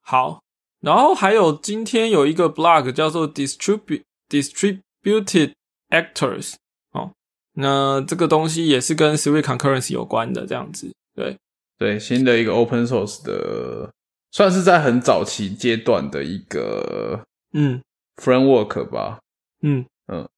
[0.02, 0.42] 好，
[0.80, 5.52] 然后还有今天有一个 blog 叫做 distribute distributed
[5.90, 6.54] actors
[6.92, 7.12] 哦，
[7.56, 10.96] 那这个东西也是跟 Swift Concurrency 有关的，这样子。
[11.14, 11.38] 对
[11.78, 13.92] 对，新的一个 open source 的，
[14.32, 17.82] 算是在很早期阶段的一个嗯
[18.16, 19.20] framework 吧。
[19.62, 20.30] 嗯嗯，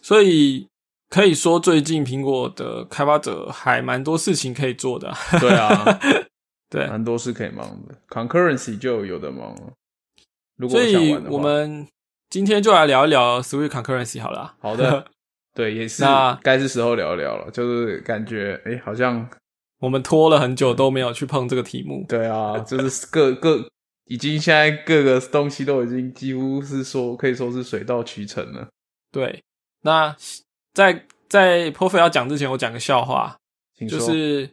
[0.00, 0.68] 所以。
[1.08, 5.12] 可以说，最近苹果的开发者还蛮多事情可以做的。
[5.40, 6.00] 对啊，
[6.68, 7.94] 对，蛮多事可以忙的。
[8.08, 10.68] Concurrency 就有的忙了。
[10.68, 11.86] 所以，我们
[12.28, 14.56] 今天就来聊一聊 Swift Concurrency 好了。
[14.58, 15.06] 好的，
[15.54, 17.50] 对，也是那该是时候聊一聊了。
[17.52, 19.28] 就是感觉，哎，好像
[19.78, 22.04] 我们拖了很久都没有去碰这个题目。
[22.08, 23.64] 对啊，就是各各
[24.06, 28.66] 已经现在各个东西都已经几乎是说可以说是水到渠成了。
[29.12, 29.44] 对，
[29.82, 30.16] 那。
[30.76, 33.34] 在在 p r o f i 要讲之前，我讲个笑话，
[33.88, 34.50] 就是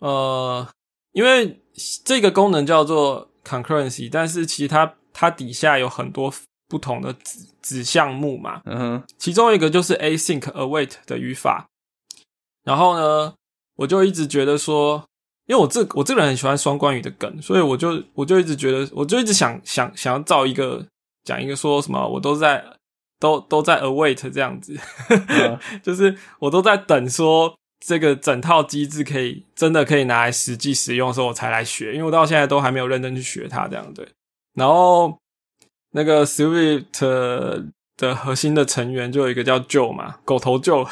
[0.00, 0.68] 呃，
[1.12, 1.58] 因为
[2.04, 6.30] 这个功能叫做 concurrency，但是其实它它底下有很多
[6.68, 11.66] 不同的子子项目嘛，嗯哼，其中一个就是 async await 的语法，
[12.62, 13.32] 然后呢，
[13.76, 15.02] 我就一直觉得说，
[15.46, 20.84] 因为我这我这个人很喜欢双关语的梗，所以我就我就一直觉得，我就一直想想想要造一个
[21.24, 22.62] 讲一个说什么，我都在。
[23.18, 24.78] 都都在 await 这样子，
[25.82, 34.06] 就是我都在等说这个整套机制可以真的可以拿来实际使用的时候，我才来学，因为我到现在都还没有认真去学它这样对。
[34.54, 35.18] 然后
[35.92, 37.64] 那个 Swift
[37.96, 40.86] 的核心的成员就有一个叫 Joe 嘛，狗头 Joe，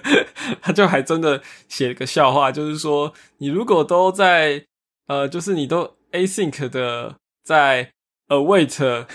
[0.62, 4.64] 他就还真的写了个笑话，就是说你如果都在
[5.06, 7.90] 呃，就是你都 async 的在
[8.28, 9.06] await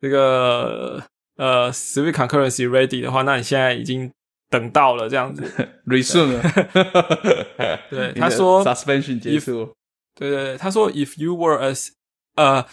[0.00, 1.02] 这个。
[1.37, 4.11] 呃，Swift Concurrency ready 的话，那你现在已经
[4.49, 5.41] 等到了这样子，
[5.85, 7.79] resume 了。
[7.89, 9.73] 对，他说 suspension 结束。
[10.15, 11.91] 对对对，他说 if you were as
[12.35, 12.65] 呃，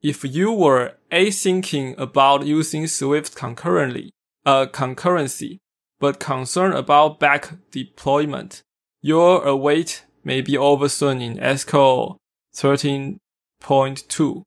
[0.00, 4.12] if you were asyncing about using Swift concurrently
[4.44, 5.58] 呃 concurrency
[5.98, 8.60] but concerned about back deployment,
[9.02, 12.16] your await may be over soon in Xcode
[12.54, 13.18] thirteen
[13.62, 14.44] point two。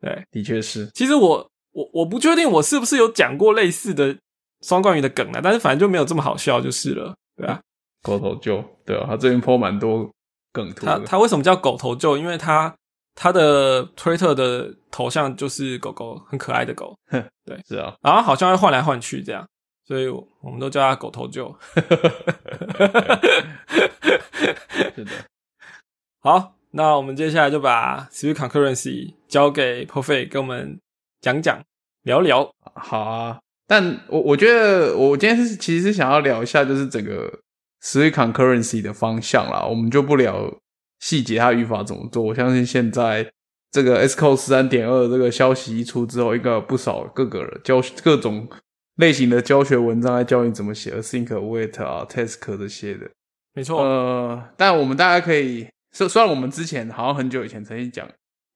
[0.00, 0.88] 对，的确是。
[0.94, 1.50] 其实我。
[1.75, 4.15] 我我不确定我是不是有讲过类似的
[4.61, 7.59] 双冠语的梗啊，但是反正就没有这么好笑就是了，对啊，
[8.01, 10.09] 狗头鹫，对啊，他这边泼蛮多
[10.53, 10.85] 梗图。
[10.85, 12.15] 他他为什么叫狗头鹫？
[12.15, 12.73] 因为他
[13.13, 16.95] 他的推特的头像就是狗狗，很可爱的狗。
[17.43, 19.45] 对，是啊，然后好像会换来换去这样，
[19.85, 21.53] 所以我们都叫他狗头鹫。
[24.95, 25.11] 是的。
[26.21, 30.79] 好，那我们接下来就把 Swift Concurrency 交给 perfect 给我们。
[31.25, 31.59] 讲讲
[32.03, 37.39] 聊聊好啊，但我我觉得我今天是其实是想要聊一下，就是整个
[37.81, 39.65] Swift Concurrency 的方向啦。
[39.65, 40.55] 我们就不聊
[40.99, 42.21] 细节，它语法怎么做。
[42.21, 43.27] 我相信现在
[43.71, 48.47] 这个 Xcode 十三点二这个消息一出之后，应该有不少各个教各种
[48.97, 53.09] 类型的教学文章来教你怎么写 Async Await 啊 Task 这些的。
[53.55, 58.07] 没错，呃，但我们大家可以，虽虽然我们之前好像很久以前曾经讲。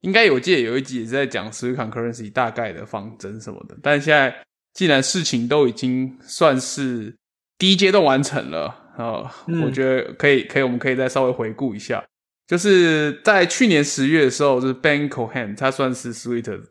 [0.02, 4.34] 应该有记得有一集也是在讲 Swift Concurrency 大概的方针什么的，但现在
[4.74, 7.14] 既然事情都已经算是
[7.58, 9.30] 第一阶段完成了啊，
[9.66, 12.02] 我觉得可以，可以，我们可以再稍微回顾一下，
[12.48, 16.62] 就是在去年十月的时候，就是 Ben Cohen 他算是 Sweet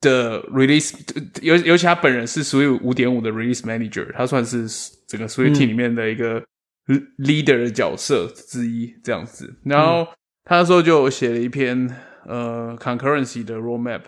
[0.00, 0.94] 的 Release，
[1.42, 4.68] 尤尤其他本人是 Sweet 五点五的 Release Manager，他算是
[5.08, 6.44] 整个 Sweet team 里面的一个
[7.18, 10.06] Leader 的角色之一这样子，然后
[10.44, 11.90] 他那时候就写了一篇。
[12.28, 14.02] 呃，concurrency 的 roadmap，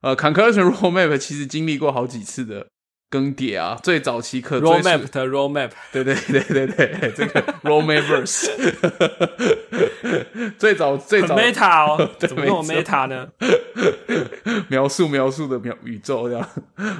[0.00, 2.66] 呃，concurrency roadmap 其实经历过好几次的
[3.10, 8.50] 更迭啊，最早期可 roadmap 的 roadmap，对对对对对，这个 roadmap verse，
[10.58, 13.28] 最早最早 meta 哦，怎么用 meta 呢？
[14.68, 16.48] 描述描述的描宇宙这样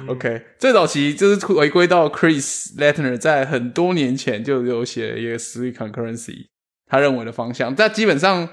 [0.07, 6.45] ，OK，最早期就是回归到 Chris Lettner 在很多年前就有写了一个 Sweet Concurrency，
[6.85, 8.47] 他认为的方向，但基本上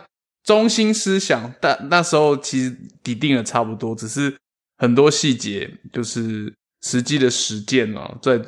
[0.45, 4.37] 中心思想，但那时候其实底定的差不多，只是
[4.79, 6.55] 很多细节就是。
[6.87, 8.39] 实际的实践啊，在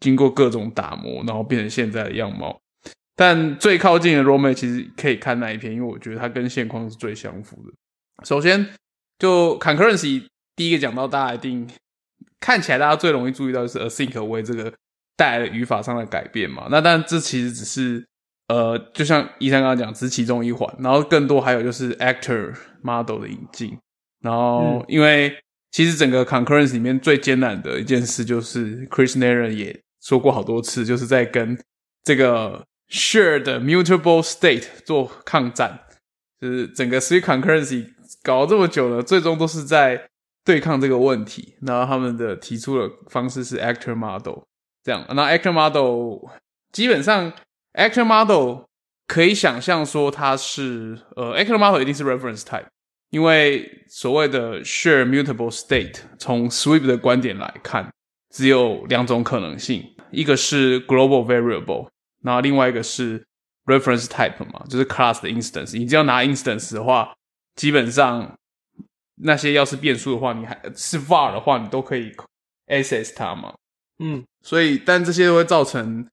[0.00, 2.60] 经过各种打磨，然后变成现在的样貌。
[3.14, 7.72] 但最靠近的 Rome 其实可以看那一篇，因为我觉得它跟现况是最相符的。
[8.22, 8.68] 首先，
[9.18, 11.66] 就 Concurrency 第一个讲到，大家一定
[12.38, 14.70] 看起来大家最容易注意到就是 Async 为这个
[15.16, 16.68] 带来的语法上的改变嘛。
[16.70, 18.06] 那但这其实只是
[18.48, 20.72] 呃，就像医生刚刚讲，只是其中一环。
[20.78, 23.76] 然后更多还有就是 Actor Model 的引进。
[24.20, 25.36] 然后因为
[25.72, 31.58] 其实整个 concurrence 里面最艰难的一件事，就是 Chris Nair 也说过好多次，就是在跟
[32.04, 35.80] 这个 shared mutable state 做抗战。
[36.40, 37.86] 就是整个 three concurrency
[38.22, 40.08] 搞了这么久了，最终都是在
[40.44, 41.56] 对抗这个问题。
[41.62, 44.40] 然后他们的提出的方式是 actor model
[44.84, 45.04] 这样。
[45.14, 46.28] 那 actor model
[46.72, 47.32] 基本上
[47.76, 48.64] actor model
[49.06, 52.66] 可以想象说它是呃 actor model 一定是 reference type。
[53.10, 57.88] 因为所谓的 share mutable state，从 Sweep 的观点来看，
[58.34, 61.88] 只有两种可能性，一个是 global variable，
[62.24, 63.24] 然后另外一个是
[63.66, 65.78] reference type 嘛，就是 class 的 instance。
[65.78, 67.14] 你只要拿 instance 的话，
[67.54, 68.36] 基本上
[69.22, 72.12] 那些要是变数的话，你还是 var 的话，你都可以
[72.66, 73.54] access 它嘛。
[74.00, 76.06] 嗯，所以但这些都会造成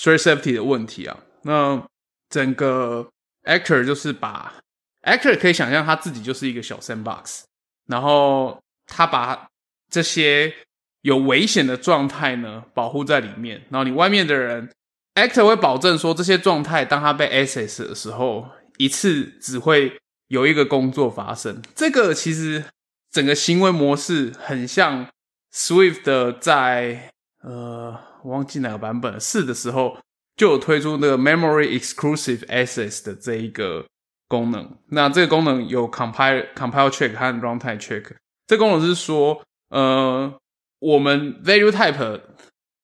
[0.00, 1.18] thread safety 的问题啊。
[1.42, 1.86] 那
[2.30, 3.08] 整个
[3.44, 4.54] actor 就是把
[5.02, 7.44] Actor 可以想象他自己就是一个小 sandbox，
[7.86, 9.48] 然后他把
[9.90, 10.54] 这些
[11.00, 14.70] 有危险的状态呢保护在里面，然后你外面的人
[15.14, 21.62] ，Actor 会保证说这些状态当他被 access 的时候，一次只会有一个工作发生。
[21.74, 22.66] 这个其实
[23.10, 25.08] 整个行为模式很像
[25.50, 27.10] Swift 的在
[27.42, 29.98] 呃忘记哪个版本了四的时候
[30.36, 33.86] 就有推出那个 memory exclusive access 的这一个。
[34.30, 38.04] 功能，那这个功能有 compile compile check 和 runtime check。
[38.46, 40.32] 这功能是说，呃，
[40.78, 42.20] 我们 value type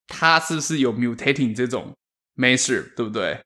[0.08, 1.94] 它是不是有 mutating 这种
[2.34, 3.38] measure，对不对？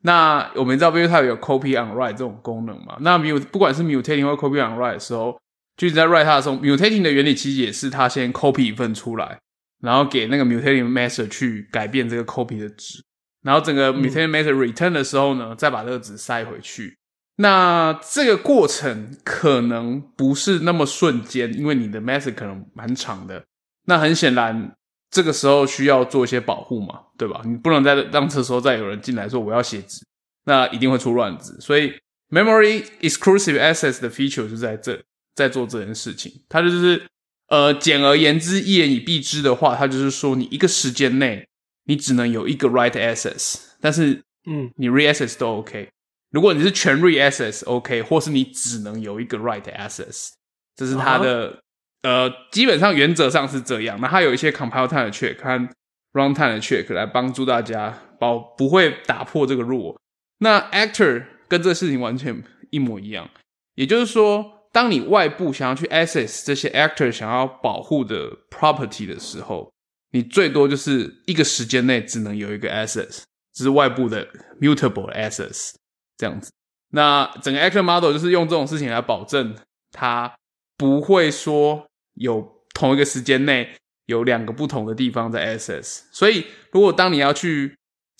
[0.00, 2.96] 那我们知道 value type 有 copy on write 这种功能嘛？
[3.00, 5.38] 那 mu 不管是 mutating 或 copy on write 的时候，
[5.76, 9.38] 就是在 write 它的时候，mutating 的原理其实也是它先 copy 一份出来，
[9.84, 13.04] 然后给那个 mutating method 去改变这个 copy 的值，
[13.42, 16.96] 然后整个 mutating method return 的时候呢，再把这个值塞回去。
[17.36, 23.44] 那这个过程可能不是那么瞬间，因为你的 message 可能蛮长的。
[23.86, 24.74] 那很显然，
[25.10, 27.42] 这个时候需要做一些保护嘛，对吧？
[27.44, 30.02] 你不能再让这时候再有人进来说我要写纸，
[30.46, 31.60] 那一定会出乱子。
[31.60, 31.92] 所以
[32.30, 34.98] memory exclusive access 的 feature 就在这，
[35.34, 36.32] 在做这件事情。
[36.48, 37.04] 它就是
[37.48, 41.46] 呃，简而言之，一言以蔽之的话，它就是说，你一个时间内
[41.84, 45.88] 你只能有一个 write access，但是嗯，你 re access 都 OK。
[46.30, 50.30] 如果你是全 re access，OK，或是你只能有一个 write access，
[50.74, 51.62] 这是它的
[52.02, 54.00] 呃，基本上原则上是这样。
[54.00, 55.68] 那它有一些 compile time 的 check 和
[56.12, 59.96] runtime 的 check 来帮助大家保不会打破这个 rule。
[60.38, 63.30] 那 actor 跟这个事情完全一模一样，
[63.76, 69.72] 也就是说，当你外部想要去 access 这些 actor 想要保护的 property 的时候，
[70.10, 74.26] 你最多就是一个时间内只能有一个 access，这是外部的
[74.60, 75.74] mutable access。
[76.16, 76.50] 这样子，
[76.90, 79.54] 那整个 actor model 就是用这种事情来保证
[79.92, 80.34] 它
[80.76, 86.00] 不会说有同一个时间内有两个不同的地方在 access。
[86.10, 87.76] 所以，如果当你要去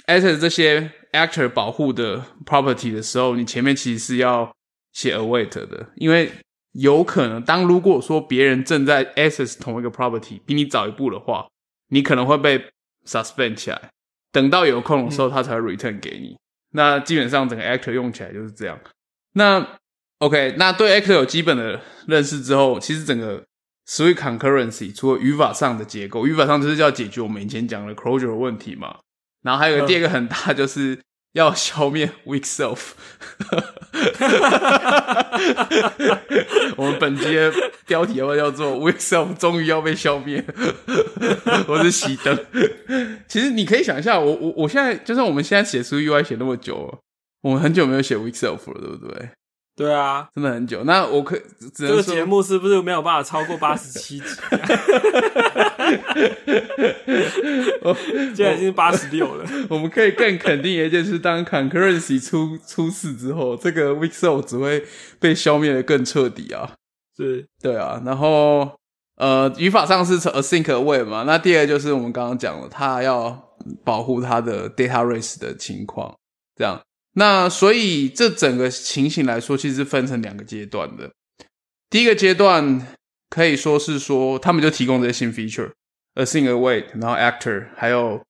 [0.06, 4.54] access 这些 actor 保护的 property 的时候，你前面其实是要
[4.92, 6.30] 写 await 的，因为
[6.74, 11.46] 有可能当如果说别人正在 access 同一个 property 比你早一步的话，
[11.88, 12.64] 你可能会被
[13.06, 13.90] suspend 起来，
[14.30, 16.36] 等到有空的时候，他才会 return 给你。
[16.72, 18.78] 那基本上整个 actor 用起来就是这样。
[19.34, 19.66] 那
[20.18, 23.44] OK，那对 actor 有基本的认识之后，其实整个
[23.86, 28.98] Swift concurrency 除了语法上的结构，语法上就是要解决我们以前讲的 closure 的问题嘛。
[29.42, 30.98] 然后还有个第二个很大，就是
[31.34, 32.92] 要消灭 weak self。
[36.76, 37.52] 我们本期的
[37.86, 40.44] 标题要叫做 weak self 终于要被消灭。
[41.66, 42.38] 我是熄灯。
[43.28, 47.00] 其实你可以想一下，我我我现在就算我们现在写出 UI 写那么久，
[47.42, 49.28] 我们很久没有写 weak self 了，对不对？
[49.76, 50.84] 对啊，真的很久。
[50.84, 54.54] 那我可只这个节目是不是没有办法超过八十七集、啊？
[58.34, 59.44] 现在已经八十六了。
[59.68, 64.84] 我们可以更肯定一件事，当 concurrency 出出事之后，这个 weak cell 只会
[65.18, 66.70] 被消灭的更彻底啊。
[67.16, 68.78] 是，对啊，然后
[69.16, 76.14] 呃，语法上是 async away 嘛，那第二就是我们刚刚讲了，它要保护它的 data race 的情况，
[76.56, 76.80] 这样。
[77.14, 81.10] 那所以这整个情形来说，其实分成两个阶段的。
[81.88, 82.86] 第一个阶段
[83.30, 88.20] 可以说是说，他们就提供这些新 feature，async await，然后 actor，还有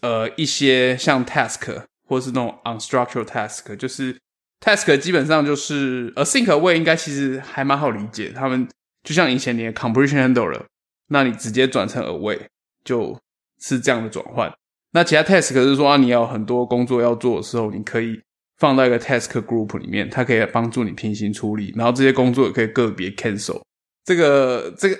[0.00, 4.18] 呃一些像 task 或是那种 unstructured task，就是
[4.60, 8.68] task 基本上就是 async await 应该其实还蛮好理解，他们
[9.04, 10.64] 就像以前你的 completion handler，
[11.08, 12.40] 那你直接转成 away
[12.84, 13.16] 就
[13.60, 14.52] 是这样的转换。
[14.94, 18.20] 那其他 task 是说啊，你要很多工作要做的时候，你可以
[18.62, 23.60] 放到一个 task group 里面，它可以帮助你平行处理，然后这些工作也可以个别 cancel。
[24.04, 24.96] 这个这个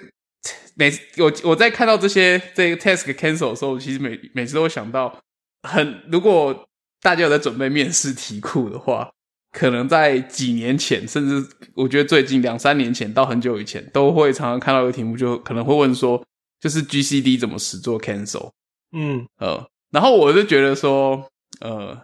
[0.75, 5.17] 每次我我在看到这些这个 task cancel 的时候，其实每每次都会想到，
[5.63, 6.67] 很如果
[7.01, 9.09] 大家有在准备面试题库的话，
[9.53, 16.21] 可能在几年前，甚至我觉得最近两三年前到很久以前，都会常常看到一个题目，就可能会问说，
[16.61, 18.51] 就是 GCD 怎么实做 cancel。
[18.91, 21.29] 嗯，呃，然后我就觉得说，
[21.61, 22.03] 呃，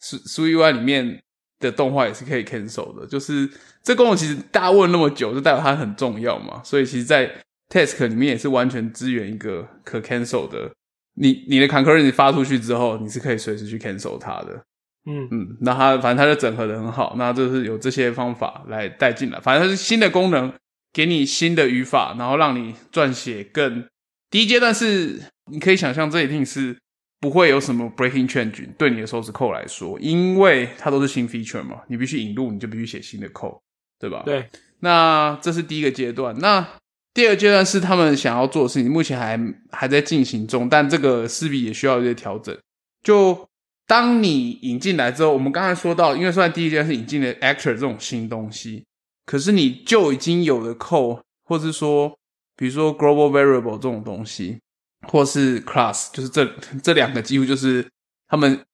[0.00, 1.22] 苏苏 UI 里面
[1.58, 3.48] 的动画也是可以 cancel 的，就是
[3.82, 7.30] 这功能其实大家问那么久，就代表它很重要嘛，所以其实，在
[7.68, 10.72] task 里面也是完全支援一个可 cancel 的，
[11.14, 14.64] 你你的 concurrency 发出去之后，你是可以随时去 cancel 它的，
[15.06, 15.28] 嗯。
[15.30, 20.52] 嗯，那它反正它就整合的很好，那就是有这些方法来带进来，反正它是新的功能，
[20.92, 23.86] 给你新的语法，然后让你撰写更
[24.30, 25.20] 第一阶段是
[25.52, 26.76] 你可以想象这一定是
[27.20, 33.58] 不会有什么 breaking change 对你的 source code 来说，因为它都是新 feature 嘛，你必须引入，你就必须写新的 code，
[33.98, 34.22] 对吧？。
[34.24, 34.48] 对，
[34.80, 36.34] 那这是第一个阶段。
[36.38, 36.66] 那
[37.12, 39.38] 第二个阶段是他们想要做的事情，目前还
[39.70, 42.56] 还在进行中，但这个势必也需要一些调整。
[43.02, 43.48] 就
[43.86, 48.84] 当你引进来之后，我们刚才说到，因为算第一阶段是引进了 actor 这种新东西，
[49.26, 52.16] 可是你就已经有的 code，或是说，
[52.56, 54.60] 比如说 global variable 这种东西，
[55.08, 56.44] 或是 class，就是这
[56.82, 57.88] 这两个几乎就是
[58.28, 58.64] 他们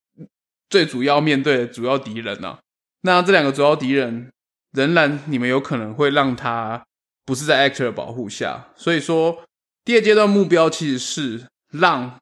[0.68, 2.59] 最主要面对的主要敌人啊。
[3.03, 4.33] 那这两个主要敌人，
[4.72, 6.85] 仍然你们有可能会让他
[7.24, 9.45] 不是在 actor 的保护下，所以说
[9.85, 12.18] 第二阶段目标其实是让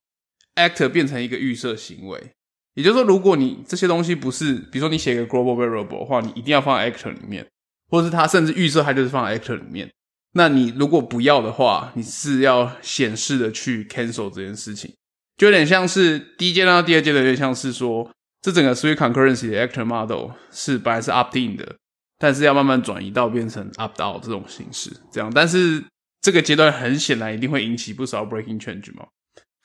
[0.57, 2.30] actor 变成一个预设行为。
[2.74, 7.46] 也就是说，如果你这些东西不是，比如说你写一个 global variable 的话，你一定要放在 actor 里面，
[7.88, 9.88] 或者是它甚至预设它就是放在 actor 里面。
[10.35, 14.93] 那你如果不要的话，你是要显示的去 cancel 这件事情，
[15.37, 18.11] 就有点像是第一阶段到第二阶段，有点像是说，
[18.43, 21.76] 这整个 Swift concurrency 的 actor model 是本来是 opt in 的，
[22.18, 25.30] 但是要慢慢转移到变成 opt out 这种形式，这样。
[25.32, 25.85] 但是
[26.20, 29.07] 这个阶段很显然一定会引起不少 breaking change 嘛。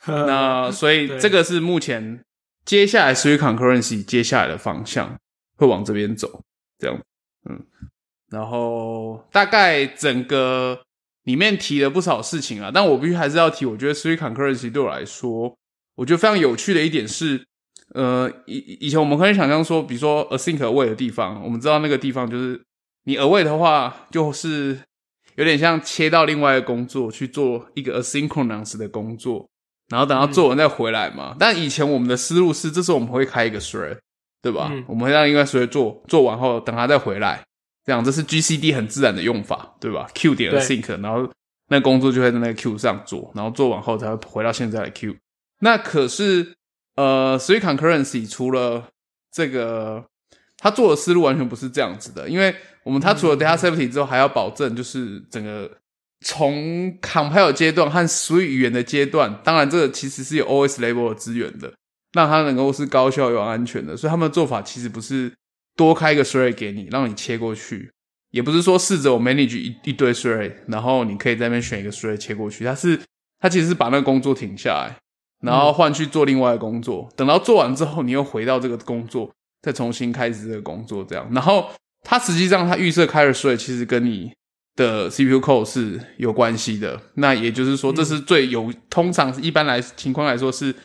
[0.05, 2.23] 那所以这个是目前
[2.63, 5.17] 接下来 Swift concurrency 接下来的方向
[5.57, 6.43] 会往这边走，
[6.77, 7.01] 这样，
[7.49, 7.65] 嗯，
[8.31, 10.79] 然后大概整个
[11.23, 15.55] 里面提了不少事情啊，但我必须还是要提，我觉得 Swift concurrency 对我来说，
[15.95, 17.45] 我觉得非常有趣的一点是，
[17.93, 22.61] 呃，以以前我们可以想象说，比如说 async away 的地方，我们知道那个地方就是
[23.05, 24.79] 你 away 的话，就是
[25.35, 29.49] 有点像切到另外一个工作去做一个 asynchronous 的工作，
[29.89, 31.35] 然后等到做完再回来嘛。
[31.39, 33.97] 但以前我们的思路是，这时候我们会开一个 thread，
[34.41, 34.69] 对吧？
[34.71, 37.43] 嗯我们会让一个 thread 做做完后，等它再回来，
[37.89, 41.27] 这样这是 GCD 很自然的用法，对吧？Q 点对 async，然后
[41.69, 45.15] 那工作就会在那个 Q 上做，然后做完后才会回到现在的 Q。
[45.61, 46.53] 那可是
[46.95, 48.89] 呃，Swift concurrency 除了
[49.31, 50.05] 这个，
[50.55, 55.71] 他做的思路完全不是这样子的，因为我们它除了 data safety 之后，还要保证就是整个
[56.23, 61.73] 从 compile 阶段和 Swift 语言的阶段，当然这个其实是有 OS level 的资源的，
[62.13, 65.33] 让它能够是高效又安全的，所以他们的做法其实不是
[65.79, 67.89] 多开一个 thread 给你，让你切过去，
[68.31, 72.99] 也不是说试着我 manage 一一堆 thread，然后你可以在那边选一个 thread 切过去，它是
[73.39, 74.97] 它其实是把那个工作停下来，
[75.41, 81.25] 然后换去做另外的工作，等到做完之后，你又回到这个工作，再重新开始这个工作，这样。
[81.31, 81.69] 然后
[82.03, 84.33] 它实际上它预设开的税其实跟你
[84.75, 87.01] 的 CPU code 是有关系的。
[87.13, 90.75] 那也就是说，这是最有通常一般来情况来说是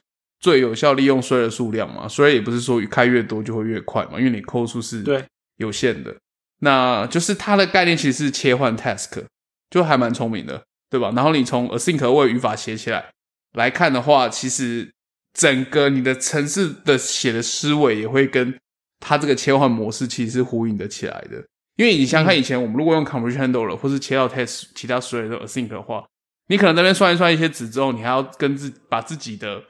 [0.44, 2.06] 最有效利用税的数量嘛。
[2.06, 5.24] 所以也不是说开越多就会越快嘛，因为你扣数是对
[5.56, 6.14] 有限的。
[6.60, 9.24] 那就是它的概念其实是切换 task，
[9.70, 11.10] 就还蛮聪明的，对吧？
[11.16, 13.06] 然后你从 async await 语法写起来
[13.54, 14.92] 来看的话，其实
[15.32, 18.58] 整个你的程式的写的思维也会跟
[19.00, 21.42] 它这个切换模式其实是呼应的起来的。
[21.76, 26.04] 因为你想想看，以前我们如果用 compression handler 或是切到 test 其他所有的 async 的话，
[26.48, 29.60] 你可能那边算一算一些值之后，你还要跟自把自己的，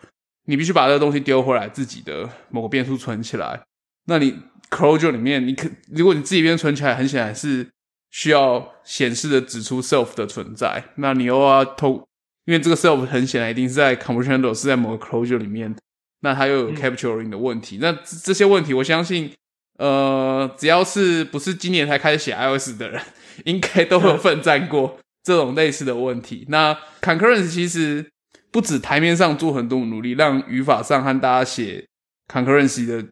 [0.47, 3.61] 你必须把这个东西丢回来，自己的某个变数存起来。
[4.07, 4.36] 那你
[4.70, 7.68] closure 里面，你可如果你自己边存起来，很显然是
[8.11, 10.84] 需要显示的指出 self 的存在。
[10.97, 12.07] 那你又要透，
[12.45, 15.74] 因为这个 self 很显然一定是在 handler 是在某个 closure 里面，
[16.20, 17.78] 那它又有 capturing 的问题。
[17.80, 19.32] 那这这些问题，我相信。
[19.76, 23.03] 呃，只要是不是今年才开始写 iOS 的人，
[23.45, 26.47] 应该都有奋战过这种类似的问题。
[26.49, 28.09] 那 Concurrence 其实
[28.55, 31.85] 不止台面上做很多努力，让语法上和大家写
[32.33, 33.03] Concurrence 的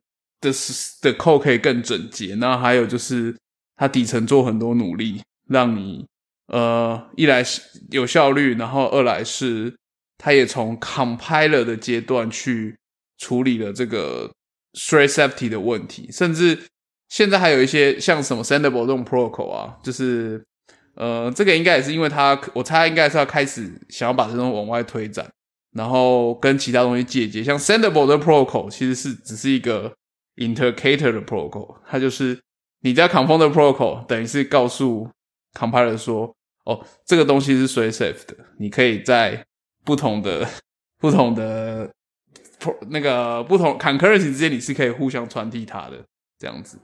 [0.40, 0.52] 的
[1.02, 2.36] 的 code 可以更整洁。
[2.36, 3.36] 那还有就是
[3.74, 6.06] 它底层做很多努力，让你
[6.46, 9.74] 呃一来是有效率，然后二来是
[10.16, 12.76] 它也从 Compiler 的阶段去
[13.18, 14.30] 处理了这个。
[14.74, 16.58] Thread safety 的问题，甚至
[17.10, 20.42] 现在还有一些像什么 Sendable 这种 protocol 啊，就是
[20.94, 25.26] 呃，这个应该也是因为它，我猜应该是要开始想要把这种往外推展，
[25.72, 27.42] 然后跟其他东西借接。
[27.42, 29.94] 像 Sendable 的 protocol 其实是只是一个
[30.36, 32.38] intercator 的 protocol，它就是
[32.80, 35.08] 你在 confirm 的 protocol 等于是告诉
[35.58, 36.34] compiler 说，
[36.64, 39.44] 哦，这个东西是随 safe 的，你可以在
[39.84, 40.48] 不同的
[41.00, 41.90] 不同的。
[42.90, 46.00] 那个不同 concurrency 之间你是可以互相传递它的
[46.38, 46.78] 这样子。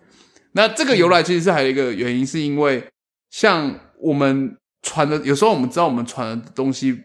[0.51, 2.83] 那这个由来其实是还有一个原因，是因为
[3.31, 7.05] 像我们传的，有时候我们知道我们传的东西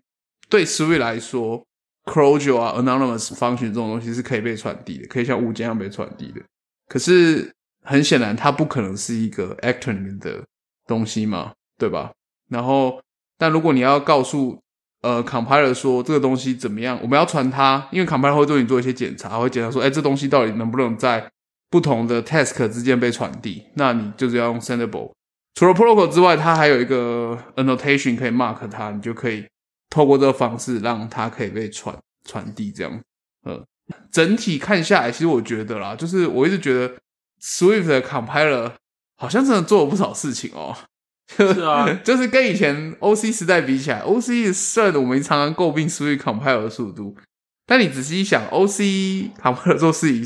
[0.50, 1.66] 对 Swift 来说
[2.06, 6.42] ，closure 啊，anonymous function 这种东西是可以被传递的，可以像物件一样被传递的。
[6.88, 7.52] 可是
[7.84, 10.44] 很显然，它不可能是一个 actor 里面的
[10.86, 12.12] 东西嘛，对吧？
[12.50, 13.02] 然后，
[13.38, 14.60] 但如果你要告诉
[15.02, 16.98] 呃，compiler 说这个东西怎么样？
[17.02, 21.30] 我们要传它，因为 compiler 会对你做一些检查，会检查说，哎，这东西到底能不能在
[21.70, 23.64] 不同的 task 之间被传递？
[23.76, 25.12] 那你就是要用 sendable。
[25.56, 29.46] 除了 protocol 之外，它还有一个 annotation 可以 mark 它，你就可以
[29.90, 31.96] 透过这个方式让它可以被传
[32.28, 32.72] 传递。
[32.72, 33.02] 这样，
[33.46, 33.64] 呃，
[34.12, 36.96] 整体看下来，其实我觉得啦，就是我一直觉得
[37.42, 38.72] Swift 的 compiler
[39.18, 40.76] 好像真的做了不少事情哦。
[41.36, 47.16] 是啊， 就是跟以前 O C 时代比起来，O C 算我们常常诟病 Swift compiler 的速度，
[47.66, 50.26] 但你仔细一想，O C compiler 做事情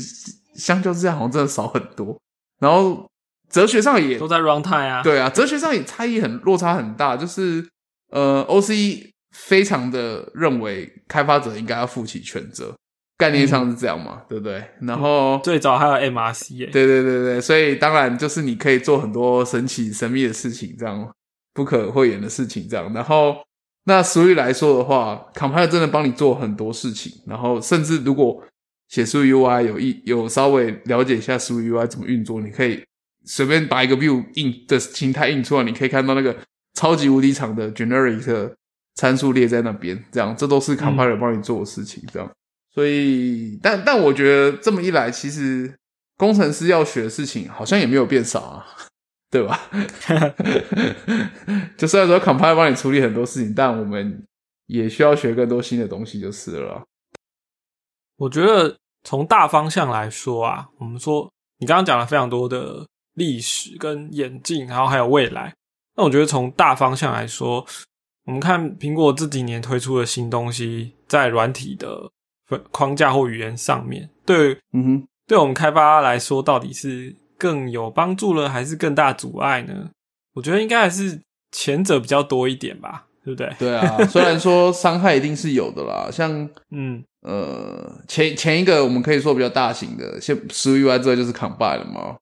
[0.54, 2.18] 相较之下好像真的少很多。
[2.58, 3.08] 然后
[3.50, 7.16] 哲学上也都在 runtime 啊，对啊，哲学上也差异很落差很大。
[7.16, 7.66] 就是
[8.10, 12.74] 呃，O C 非常的认为开发者应该要负起全责。
[13.16, 14.62] 概念上是这样嘛，对不对？
[14.80, 21.10] 然后最早还有 MRC 耶，对对对对，所以当然就是你可以做很多神奇神秘的事情，这样
[21.52, 22.92] 不可讳言的事情，这样。
[22.94, 23.36] 然后
[23.86, 28.40] 那俗语来说的话，Compiler 真的帮你做很多事情，然后甚至如果
[28.88, 32.80] 写数 UI 有一有稍微了解一下数 UI 怎么运作，你可以
[33.28, 36.36] 随便把一个 view 印的形态印出来，你可以看到那个
[36.74, 38.54] 超级无敌长的 generic
[38.94, 42.28] 参数列在那边，这样这都是 Compiler 帮你做的事情，这样。
[42.74, 45.72] 所以，但但我觉得这么一来，其实
[46.16, 48.66] 工程师要学的事情好像也没有变少啊，
[49.30, 49.60] 对吧？
[51.76, 54.24] 就虽然说 compiler 帮你处理很多事情，但我们
[54.66, 56.82] 也需要学更多新的东西，就是了。
[58.16, 62.86] 我觉得从大方向来说啊，我们说你刚刚讲了非常多的
[63.18, 65.52] 历史跟演进，然后还有未来。
[65.96, 67.66] 那我觉得从大方向来说，
[68.24, 72.10] 我们看苹果这几年推出的新东西，在软体的。
[72.72, 79.90] 框架或语言上面对，嗯哼，对我们开发来说，到底是更有帮助了，还是更大阻碍呢？
[80.32, 81.20] 我觉得应该还是
[81.52, 83.52] 前者比较多一点吧，对不对？
[83.60, 92.16] 对啊，虽然说伤害一定是有的啦，像嗯呃前前一个我们可以说比较大型的，像 SwiftUI 之后就是 Combine 了嘛。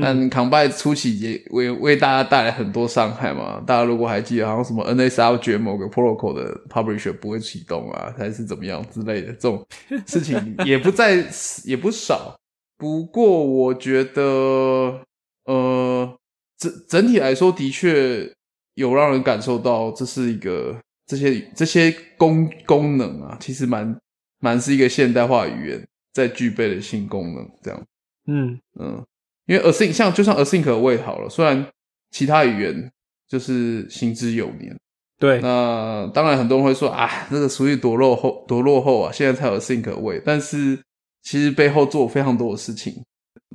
[0.00, 3.60] 但扛拜初期也为为大家带来很多伤害嘛？
[3.66, 9.66] 大家如果还记得，好像什么 NSR 觉某个 protocol 的 publisher 不会启动啊，还是怎么样之类的这种
[10.06, 11.26] 事情， 也不在
[11.64, 12.38] 也不少。
[12.78, 15.00] 不过我觉得，
[15.46, 16.16] 呃，
[16.56, 18.32] 整整体来说，的确
[18.74, 23.98] 有让人感受到这是一个这些这些功功能啊，其实蛮
[24.38, 27.82] 蛮是一个现代化语言在具备的新功能，这样。
[28.28, 29.04] 嗯嗯。
[29.50, 31.66] 因为 async 像就像 async 位好了，虽然
[32.12, 32.92] 其他语言
[33.26, 34.78] 就是行之有年，
[35.18, 40.78] 对，那当然很多人会说啊，这个属于多落后多落后啊，现在才有 async 位，但是
[41.22, 43.04] 其实背后做非常多的事情，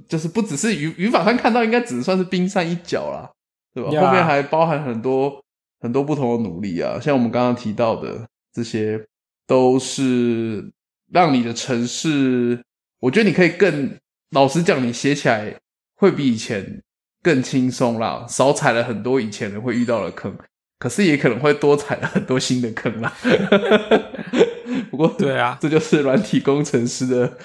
[0.09, 3.31] 就是不只是语语法上看到，应该只算是冰山一角啦，
[3.73, 3.89] 对吧？
[3.89, 5.41] 后面还包含很多
[5.79, 9.01] 很多不同的努力啊，像我们刚刚提到的这些，
[9.47, 10.69] 都是
[11.09, 12.61] 让你的城市，
[12.99, 13.97] 我觉得你可以更
[14.31, 15.55] 老实讲，你写起来。
[15.95, 16.81] 会比以前
[17.23, 20.37] 更轻松啦，少踩了很多以前人会遇到的坑，
[20.79, 23.13] 可是也可能会多踩了很多新的坑啦。
[24.91, 27.37] 不过，对啊，这就是软体工程师的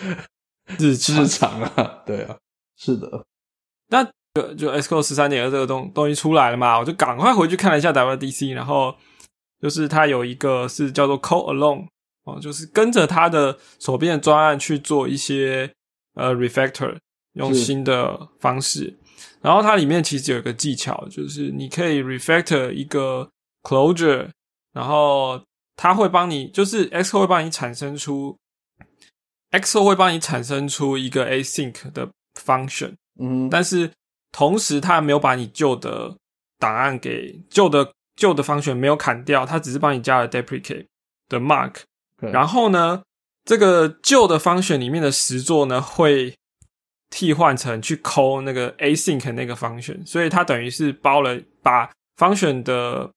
[0.79, 2.03] 日日常啊。
[2.05, 2.37] 对啊，
[2.77, 3.25] 是的。
[3.89, 8.95] 那就就 S Code 十三点二这个东东西出来了嘛，我就赶快回去看了一下 WDC，然后
[9.61, 11.87] 就是它有一个是叫做 Code Alone
[12.25, 15.73] 哦，就是跟着它的手边的专案去做一些
[16.15, 16.97] 呃 refactor，
[17.35, 18.97] 用新的方式。
[19.41, 23.31] 然后它里面其实有一个技巧，就是你可以 refactor 一个
[23.63, 24.29] closure，
[24.73, 25.41] 然后
[25.77, 28.37] 它会帮你，就是 Xcode 会帮你产生出
[29.51, 32.95] Xcode 会帮你产生出一个 async 的 function。
[33.19, 33.91] 嗯，但是
[34.31, 36.17] 同时，它没有把你旧的
[36.59, 40.87] 档案给旧的旧的 function 没有砍掉，它只是帮你加了 deprecate
[41.29, 41.77] 的 mark。
[42.19, 43.03] 然后呢，
[43.47, 46.35] 这个旧的 function 里面的实作呢，会
[47.11, 53.11] 替换成去抠那个 async 那个 function，，所以它等于是包了把 function 的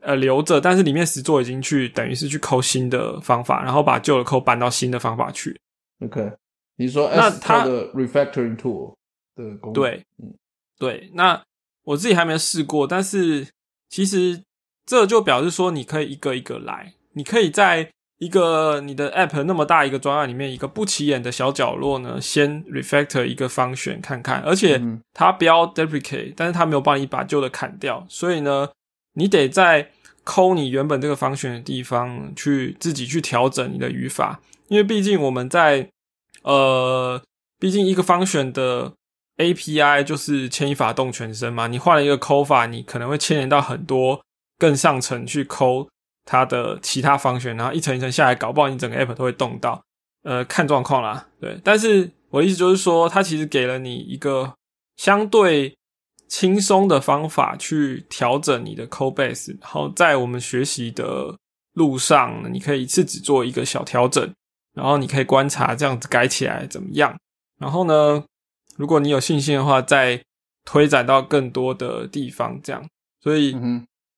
[0.00, 5.58] 呃留着，但是里面实作已经去等于是去抠新的方法，然后把旧的抠搬到新的方法去。
[6.00, 6.32] OK，
[6.76, 8.94] 你说那它的 refactoring tool。
[9.36, 10.32] 的功对，嗯，
[10.78, 11.42] 对，那
[11.82, 13.44] 我自己还没试过，但是
[13.88, 14.40] 其实
[14.86, 17.90] 这就表示说，你可以一个一个来，你可以在
[18.24, 24.80] 一个你的 app 那么大一个专案里面，一个不起眼的小角落呢，先 refactor 一个方选看看，而且
[25.12, 28.68] 它标 deprecate，但是它没有帮你把旧的砍掉，所以呢，
[29.14, 29.90] 你得在
[30.24, 35.88] 抠你原本这个方选的地方去自己去调整你的语法，因为毕竟我们在
[36.42, 37.20] 呃，
[37.58, 38.92] 毕竟一个方选的。
[39.36, 44.22] API 就是牵一发动全身嘛，你换了一个抠法，你可能会牵连到很多
[44.60, 45.88] 更上层去抠
[46.24, 49.82] 它的其他方选，然后一层一层下来，搞不好你整个 App 都会动到。
[50.22, 51.60] 呃，看状况啦，对。
[51.62, 54.54] 但是我的意思就是说，它其实给了你一个
[54.96, 55.76] 相对
[56.28, 61.36] 轻松的方法去调整你的 Code Base，然后在我们学习的
[61.74, 64.32] 路上，你可以一次只做一个小调整，
[64.74, 67.14] 然后你可以观察这样子改起来怎么样，
[67.58, 68.24] 然后呢？
[68.76, 70.20] 如果你有信心的话，再
[70.64, 72.84] 推展到更多的地方，这样。
[73.22, 73.54] 所以，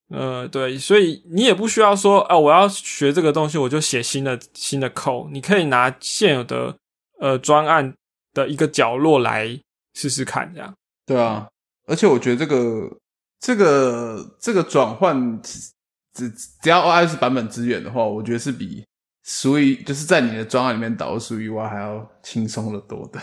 [0.09, 5.31] 呃，对，所以你也不需要说，啊，我要学这个东西，我就写新的新的 code。
[5.31, 6.77] 你可以拿现有的
[7.19, 7.93] 呃专案
[8.33, 9.59] 的一个角落来
[9.95, 10.73] 试试看，这样。
[11.05, 11.49] 对啊，
[11.87, 12.97] 而且我觉得这个
[13.41, 18.85] 这个这个转换只只要 OS 版本资源的话，我觉得是比
[19.25, 23.21] 属于就是在你的专案里面导属于外还要轻松的多的。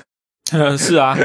[0.78, 1.18] 是啊，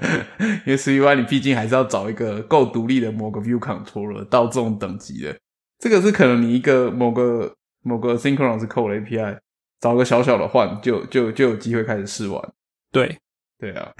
[0.64, 5.36] 因为 CUI 你毕竟还是要找一个够独立的某个 View Controller 到这种等级的，
[5.78, 9.38] 这个是可能你一个某个某个 Synchronous Code API
[9.80, 12.42] 找个小小的换，就就就有机会开始试玩。
[12.90, 13.16] 对，
[13.58, 13.92] 对啊。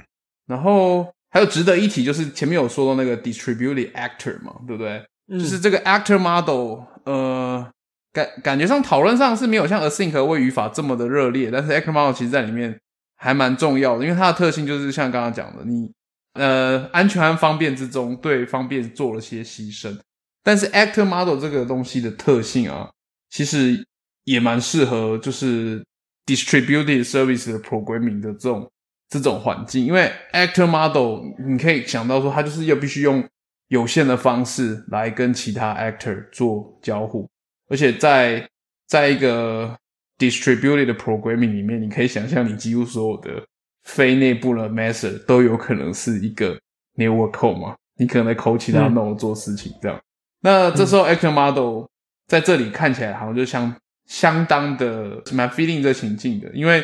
[0.47, 5.05] 然后还有值得一提，就是前面有说到那个 Distributed Actor 嘛，对不对？
[5.29, 7.71] 就是这个 Actor Model，呃，
[8.11, 12.81] 感感觉上讨论上是没有像 Async 位语法这么的热烈，但是 Actor Model 其实在里面。
[13.15, 15.91] 还蛮重要的，因为它的特性就是像刚刚讲的，你
[16.33, 19.97] 呃安全和方便之中对方便做了些牺牲。
[20.43, 22.89] 但是 Actor Model 这个东西的特性啊，
[23.29, 23.83] 其实
[24.25, 25.83] 也蛮适合就是
[26.25, 28.71] Distributed Service 的 Programming 的这种
[29.09, 33.27] 这种环境，因为 Actor Model 你可以想到说，它就是要必须用
[33.69, 37.27] 有限的方式来跟其他 Actor 做交互，
[37.69, 38.47] 而且在
[38.87, 39.75] 在一个
[40.17, 43.45] distributed programming 里面，你可以想象，你几乎所有的
[43.83, 46.59] 非内部的 method 都有可能是一个
[46.95, 47.75] network code 嘛？
[47.97, 49.99] 你可能在 code 其他 node 做事情，这样。
[50.41, 51.85] 那这时候 actor model
[52.27, 56.83] 在这里看起来好像就相相当的蛮 feeling 这情境的，因为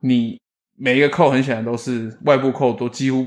[0.00, 0.40] 你
[0.76, 3.26] 每一个 code 很显然都是外部 code 都几乎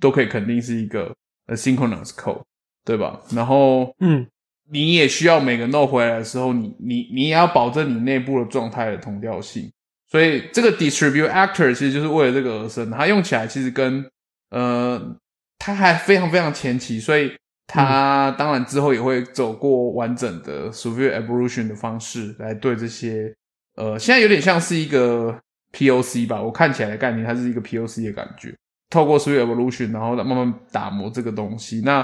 [0.00, 1.14] 都可以肯定是一个
[1.48, 2.42] asynchronous code，
[2.84, 3.20] 对吧？
[3.32, 4.26] 然后，嗯。
[4.74, 9.70] 你也需要每个 node 回来的时候，你你你也要保证你内部的状态的同调性。
[10.10, 12.90] 所以这个 distribute actor 其实就是为了这个而生。
[12.90, 14.04] 它用起来其实跟
[14.50, 15.16] 呃，
[15.58, 17.32] 它还非常非常前期，所以
[17.68, 23.32] 它当然之后也会走过完整的 s u v i e evolution 的方式来对这些
[23.76, 25.40] 呃，现在有点像是一个
[25.72, 26.42] POC 吧。
[26.42, 28.52] 我看起来的概念，它是一个 POC 的感觉，
[28.90, 31.80] 透过 s u v i e evolution，然后慢慢打磨这个东西。
[31.84, 32.02] 那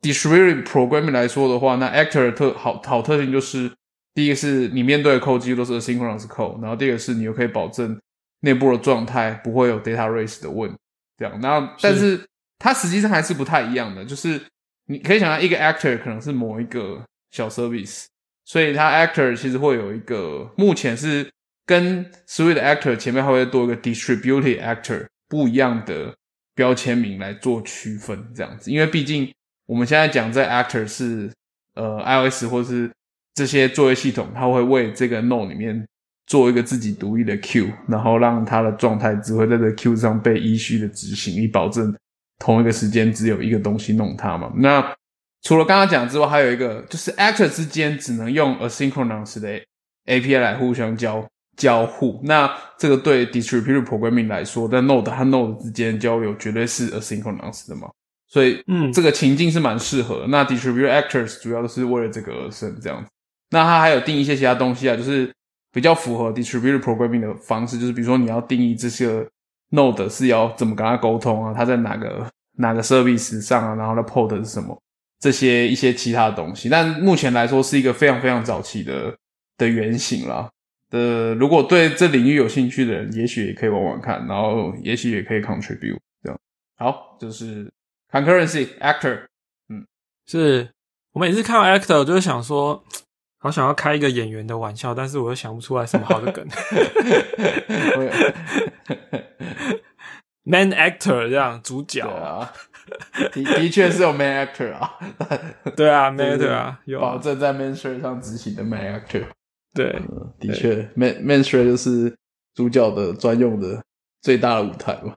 [0.00, 3.70] Distributed programming 来说的话，那 Actor 特好好特性就是，
[4.14, 7.98] 第一个是你面对的 code 几乎都是 asynchronous code，然后第二个是你又可以保证
[8.40, 10.72] 内部的状态不会有 data race 的问
[11.16, 11.40] 这样。
[11.40, 12.24] 那但是
[12.58, 14.40] 它实际上还是不太一样的，就是
[14.86, 18.04] 你可以想象一个 Actor 可能是某一个小 service，
[18.44, 21.28] 所以它 Actor 其实会有一个目前是
[21.66, 26.14] 跟 s w e e t Actor 前面还会多一个 Distributed Actor 不一样的
[26.54, 28.70] 标签名来做区分，这样子。
[28.70, 29.30] 因为毕竟
[29.68, 31.30] 我们现在讲在 Actor 是
[31.74, 32.90] 呃 iOS 或是
[33.34, 35.86] 这些作业系统，它会为这个 Node 里面
[36.26, 41.94] 做一个自己独立的 Q，然后让它的状态只会在这 Q 上被依序的执行，以保证
[42.38, 44.50] 同一个时间只有一个东西弄它嘛。
[44.56, 44.82] 那
[45.42, 49.60] 除了刚刚讲之外，还有一个就是 Actor 之间只能用 asynchronous 的
[50.06, 52.20] API 来互相交交互。
[52.24, 57.88] 那这个对 distributed programming 来说，在 Node 和 Node 之间交流绝对是 asynchronous 的嘛。
[58.28, 60.26] 所以，嗯这个情境是蛮适合。
[60.28, 63.10] 那 distributed actors 主要都是为了这个而生，这样子。
[63.50, 65.32] 那它还有定义一些其他东西啊，就是
[65.72, 69.26] 比较符合 distributed programming 的方式，就是比如说你要定义这些
[69.70, 74.78] node 是要怎么跟它沟通啊，它在哪个哪个 service 上啊，然后它 port 是什么，
[75.18, 76.68] 这些一些其他的东西。
[76.68, 79.16] 但目前来说是一个非常非常早期的
[79.56, 80.50] 的原型啦。
[80.90, 86.38] 的，如果对这领域有兴趣的人，也许也可以玩玩看，然后也许也可以 contribute 这样。
[86.76, 87.70] 好，就是
[88.10, 89.26] concurrency actor，
[89.68, 89.86] 嗯。
[90.26, 90.70] 是
[91.12, 92.84] 我每次看到 actor，我就会想说，
[93.40, 96.46] 好想要开一个演员的玩笑，但是我又想不出来什么好的梗。
[100.44, 102.50] Man actor 这样主角，啊，
[103.34, 104.98] 的的确是有 man actor 啊，
[105.76, 109.26] 对啊， man actor 啊，有啊，保证在 main thread 上执行的 man actor。
[109.74, 112.16] 对，嗯，的确，man main thread 就是
[112.54, 113.84] 主角的专用的
[114.22, 115.14] 最大的舞台嘛。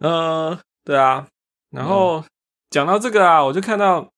[0.00, 1.26] 呃，对啊。
[1.70, 2.24] 然后
[2.70, 4.10] 讲到这个啊，我就看到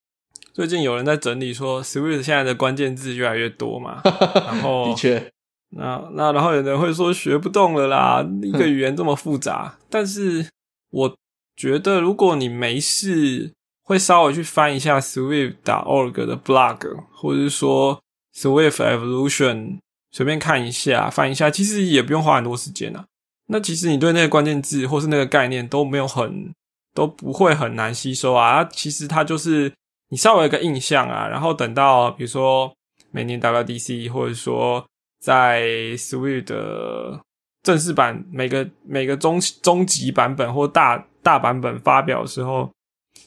[0.52, 4.00] 最近有人在整理说，Swift 现在的关键字越来越多嘛，
[4.34, 5.32] 然后的确，
[5.70, 9.78] 那那然后有人会说学不动了啦，一个语言这么复杂。
[9.88, 10.48] 但是
[10.90, 11.16] 我
[11.56, 13.52] 觉得，如果你没事，
[13.82, 18.00] 会稍微去翻一下 Swift org 的 blog，或者是说
[18.34, 19.78] Swift Evolution，
[20.10, 23.04] 随便看一下，翻一下，其实也不用花很多时间啊。
[23.46, 26.52] 那其实你对那个关键字或是那个概念都没有很
[26.94, 28.64] 都不会很难吸收啊。
[28.64, 29.72] 它其实它就是
[30.08, 32.72] 你稍微有个印象啊，然后等到比如说
[33.10, 34.84] 每年 WDC，或者说
[35.20, 35.62] 在
[35.96, 37.20] Swift 的
[37.62, 42.70] 正式版每个每个中中级版本或大大版本发表的时候，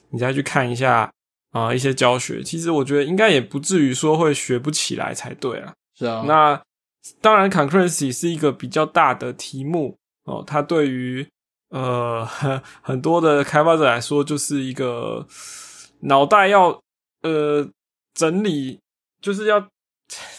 [0.09, 1.11] 你再去看一下
[1.51, 2.41] 啊、呃一些教学。
[2.43, 5.73] 其实我觉得应该也不至于说会学不起来才对啊。
[5.95, 6.61] 是啊，那
[7.21, 9.97] 当然，concurrency 是一个比较大的题目
[10.27, 11.27] 哦，它对于
[11.69, 15.25] 呃很很多的开发者来说，就是一个
[16.01, 16.79] 脑袋要
[17.23, 17.67] 呃
[18.13, 18.79] 整理，
[19.21, 19.67] 就是要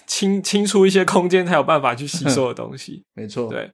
[0.07, 3.03] 清清出一些空间，才有办法去吸收的东西。
[3.17, 3.71] 没错，对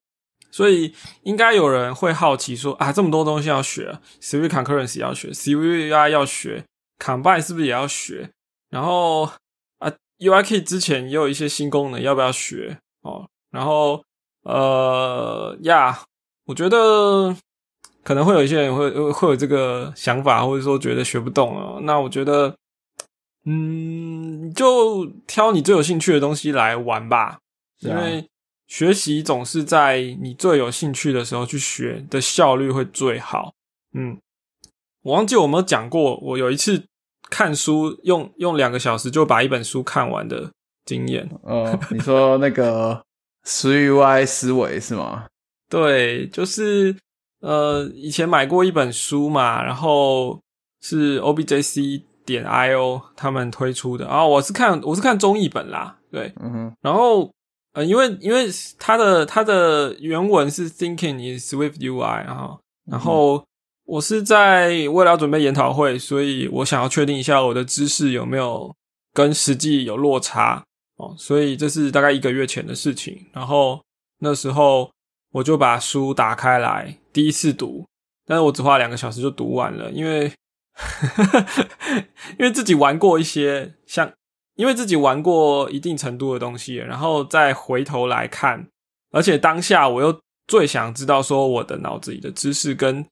[0.51, 0.95] 所以
[1.25, 6.65] 应该有人会好奇说啊，这么多东西要学，Swift concurrency 要学，Swift UI 要学
[6.99, 8.31] ，Combine 是不是也要学？
[8.71, 9.25] 然后
[9.79, 12.79] 啊，UIKit 之前也有一些新功能，要不要学？
[13.03, 14.05] 哦，然后
[14.45, 15.99] 呃呀，
[16.47, 17.35] 我觉得
[18.03, 21.81] 可能会有一些人会会会有这个想法，或者说觉得学不动了。
[21.83, 22.57] 那我觉得，
[23.47, 27.39] 嗯，你就挑你最有兴趣的东西来玩吧，
[27.81, 28.29] 因为
[28.67, 33.55] 学习总是在你最有兴趣的时候去学的效率会最好。
[33.93, 34.19] 嗯，
[35.03, 36.85] 我忘记我有没有讲过，我有一次
[37.31, 40.51] 看书用用两个小时就把一本书看完的
[40.85, 41.31] 经验。
[41.43, 43.03] 呃，你说那个
[43.47, 45.27] 3UI 思维是吗？
[45.69, 46.95] 对，就是
[47.41, 50.41] 呃，以前买过一本书嘛，然后
[50.81, 57.31] 是 OBJC 点 IO 他们推出的，然后我是看我是看中译本啦，对，嗯哼，然后
[57.75, 58.47] 呃，因为因为
[58.79, 63.45] 它的它的原文是 Thinking in Swift UI，然后然后
[63.85, 68.75] 我是在为了要准备研讨会，所以我想要确定一下我的知识有没有
[69.13, 70.65] 跟实际有落差
[70.97, 73.27] 哦，所以这是大概一个月前的事情。
[73.33, 73.81] 然后
[74.19, 74.91] 那时候
[75.33, 77.87] 我就把书打开来第一次读，
[78.27, 80.33] 但是我只花两个小时就读完了，因为
[82.39, 84.13] 因为自己玩过一些像。
[84.57, 88.65] 因为自己玩过一定程度的东西，然后再回头来看，
[89.11, 90.17] 而且当下我又
[90.47, 93.05] 最想知道说我的脑子里的知识跟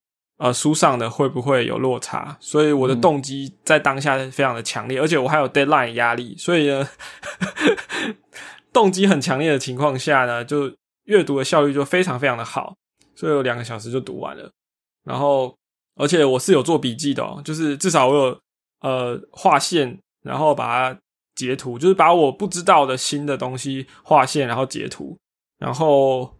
[0.43, 6.89] 呃书上的会不会有落差，所以我的动机在当下非常的强烈，而且我还有 deadline 压力，所以呢，
[8.73, 10.75] 动机很强烈的情况下呢，就
[11.05, 12.75] 阅读的效率就非常非常的好，
[13.15, 14.51] 所以我两个小时就读完了，
[15.05, 15.55] 然后
[15.95, 18.41] 而且我是有做笔记的哦，就是至少我有
[18.81, 20.99] 呃划线，然后把它。
[21.35, 25.17] 截图就是把我不知道的新的东西划线，然后截图，
[25.59, 26.31] 然后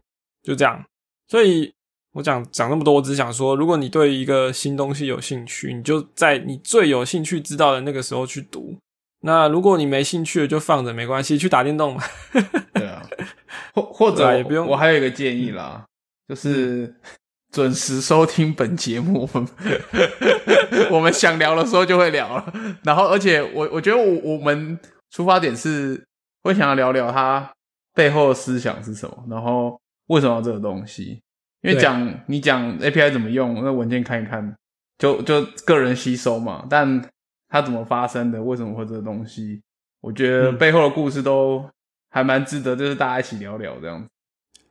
[0.43, 0.85] 就这样。
[1.29, 1.73] 所以
[2.13, 8.77] 我讲讲那么多，我只想说，如果你对一个新东西有兴趣，你就在你最有兴趣知道的那个时候去读。
[9.25, 12.05] 那如果你没兴趣的，就放着没关系，去打电动吧。
[12.75, 13.09] 对啊，
[13.73, 15.85] 或或者啊也不用我还有一个建议啦，
[16.29, 16.95] 就是
[17.51, 19.29] 准时收听本节目。
[19.33, 19.49] 我们
[20.91, 22.53] 我们想聊的时候就会聊了。
[22.83, 24.79] 然后，而且我我觉得我我们
[25.11, 26.05] 出发点是
[26.43, 27.49] 会想要聊聊它
[27.95, 31.23] 背后的思想是什么，然后为什么要这个东西。
[31.63, 34.55] 因为讲你讲 API 怎么用，那文件看一看，
[34.99, 36.67] 就就个人吸收嘛。
[36.69, 37.11] 但
[37.49, 39.63] 它怎么发生的，为什么会这个东西，
[40.01, 41.69] 我觉得嗯背后的故事都
[42.11, 44.09] 还蛮值得，就是大家一起聊聊这样子。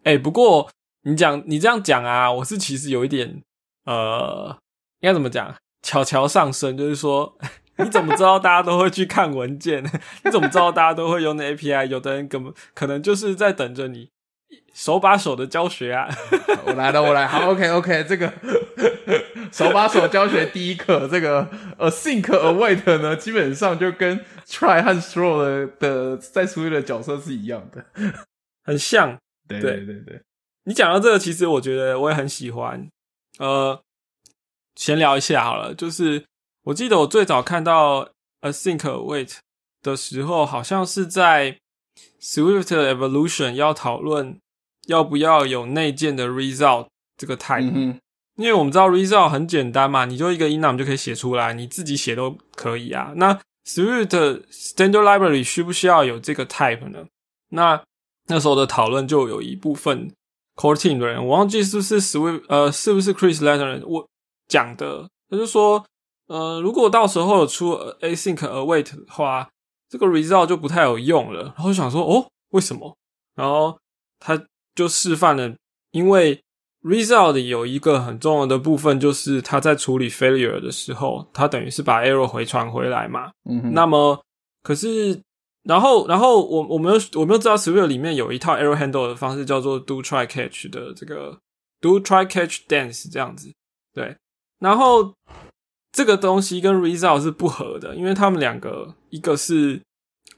[0.04, 0.70] 哎、不过
[1.04, 3.42] 你讲你这样讲啊，我是其实有一点
[3.86, 4.58] 呃，
[5.00, 5.56] 应该怎么讲？
[5.84, 7.36] 悄悄上升，就是说，
[7.78, 9.84] 你怎么知道大家都会去看文件？
[10.24, 11.88] 你怎么知道大家都会用那 API？
[11.88, 14.10] 有的人根本可能就是在等着你
[14.74, 16.08] 手把手的教学啊。
[16.66, 18.32] 我来了，我来，好，OK OK，这个
[19.52, 27.86] 手把手教学第一课，这个呃，think await 呢，基本上就跟 try 和 throw 的的在 Swift 的角色是一样的。
[28.64, 29.18] 很像。
[29.48, 30.22] 对对对对对，
[30.64, 32.88] 你讲到这个，其实我觉得我也很喜欢。
[33.38, 33.82] 呃，
[34.76, 36.24] 闲聊一下好了，就是
[36.64, 38.08] 我记得我最早看到
[38.42, 39.40] a think await
[39.82, 41.58] 的时候，好像是在
[42.22, 44.40] Swift Evolution 要讨论
[44.88, 48.00] 要不要有内建的 result 这个 type，、嗯，
[48.36, 53.14] 因为我们知道 result 很简单嘛，你就一个 enum 就可以写出来，你自己写都可以啊。
[53.16, 54.08] 那 Swift
[54.52, 57.06] Standard Library 需不需要有这个 type 呢？
[57.50, 57.84] 那
[58.28, 60.12] 那时候的讨论就有一部分
[60.56, 64.08] core team 的人，我忘记是不是 Swift 呃是不是 Chris Leonard 我
[64.48, 65.86] 讲的，他就说
[66.28, 69.48] 呃如果到时候有出 async await 的话，
[69.90, 71.44] 这个 result 就不太有用了。
[71.44, 72.98] 然后想说哦为什么？
[73.36, 73.78] 然后
[74.20, 74.42] 他
[74.76, 75.56] 就示范了，
[75.92, 76.42] 因为
[76.84, 83.32] result 有一个很重要的部分，就是它在处理 failure 的时候，它等于是把 error 回传回来嘛。
[83.50, 84.24] 嗯，那么，
[84.64, 85.22] 可是，
[85.64, 91.38] 然后，然后我我们又我们又知道 Swift 里面有一套 error handle 的方式，叫做 do try catch 的这个
[91.80, 93.54] do try catch dance 这样子。
[93.94, 94.16] 对，
[94.60, 95.14] 然后
[95.92, 99.82] 这个东西跟 result 是不合的，因为他们两个一个是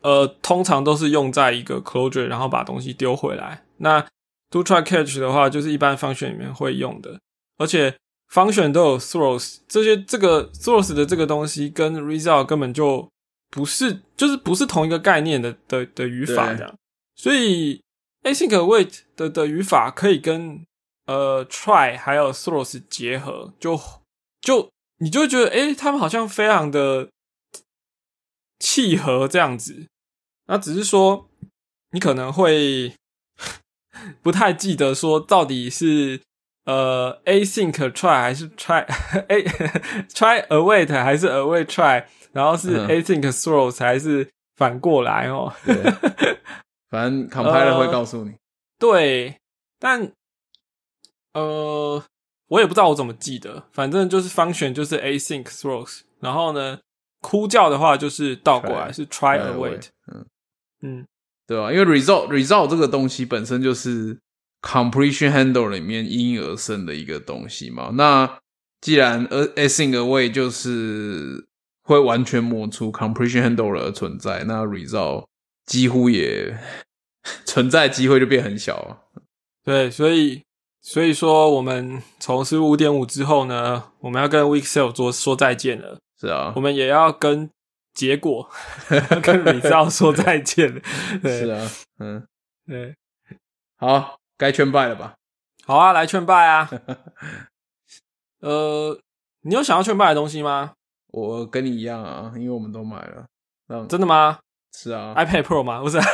[0.02, 3.64] 呃，通常都是用在一个 closure，然后把东西丢回来。
[3.78, 4.06] 那
[4.54, 7.20] do try catch 的话，就是一般 function 里面会用的，
[7.58, 7.98] 而且
[8.32, 13.10] function 都有 throws，这些这个 throws 的这个东西跟 result 根本就
[13.50, 16.76] 不是，就是不是同一个概念的的的语法对这样。
[17.16, 17.82] 所以
[18.22, 20.64] async await 的的语法可以跟
[21.08, 23.80] 呃 try 还有 throws 结合，就
[24.40, 27.10] 就你就会觉得，诶、他们好像非常的
[28.60, 29.88] 契合这样子。
[30.46, 31.28] 那只是说，
[31.92, 32.94] 你可能会
[34.22, 36.20] 不太记得说到底是
[36.66, 38.86] 呃 async try 还是 try
[39.28, 39.42] a
[40.10, 45.54] try await 还是 await try，然后是嗯 async throws 还是反过来哦。
[46.90, 48.36] 反正 compiler 会呃告诉你。
[48.80, 49.38] 对，
[49.80, 50.12] 但
[51.34, 52.04] 呃，
[52.48, 56.80] 我也不知道我怎么记得，反正就是 function 就是 async throws，然后呢，
[57.22, 60.26] 呼叫的话就是倒过来是 try await，await，嗯，
[60.82, 61.08] 嗯，
[61.48, 61.72] 对吧？
[61.72, 64.18] 因为 result result 这个东西本身就是
[64.62, 67.92] completion handle 里面因而生的一个东西嘛。
[67.94, 68.40] 那
[68.82, 71.46] 既然呃 async await 就是
[71.84, 75.26] 会完全抹除 completion handle 的存在，那 result
[75.66, 76.58] 几乎也
[77.46, 78.98] 存在机会就变很小了。
[79.64, 80.42] 对，所以
[80.82, 87.50] 所以说我们从十五点五之后呢，我们要跟 week sale 说说再见了，是啊我，们也要跟
[87.94, 88.50] 结果
[89.22, 90.82] 跟 result 说再见了，
[91.24, 91.70] 是啊，
[92.00, 92.26] 嗯，
[92.68, 92.96] 对，
[93.78, 95.14] 好，该劝败了吧？
[95.66, 96.70] 好啊，来劝败啊，
[98.42, 99.00] 呃，
[99.42, 100.74] 你有想要劝败的东西吗？
[101.08, 103.26] 我跟你一样啊，因为我们都买了。
[103.70, 104.40] 嗯真的吗
[104.76, 105.80] 是啊，？iPad Pro 吗？
[105.82, 106.06] 不是啊，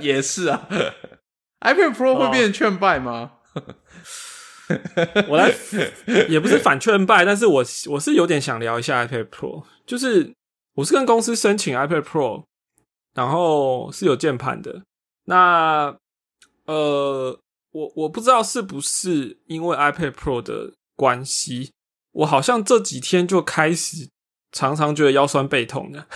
[0.00, 0.66] 也是啊。
[1.60, 3.32] iPad Pro 会变成劝败吗？
[5.28, 5.52] 我来
[6.28, 10.34] 也不是反劝败，但是我我是有点想聊一下 iPad Pro，就是
[10.78, 12.44] 我是跟公司申请 iPad Pro，
[13.12, 14.82] 然后是有键盘的。
[15.24, 15.96] 那
[16.66, 17.40] 呃，
[17.72, 21.72] 我我不知道是不是因为 iPad Pro 的关系，
[22.12, 24.08] 我好像这几天就开始
[24.52, 26.06] 常常觉得腰酸背痛的，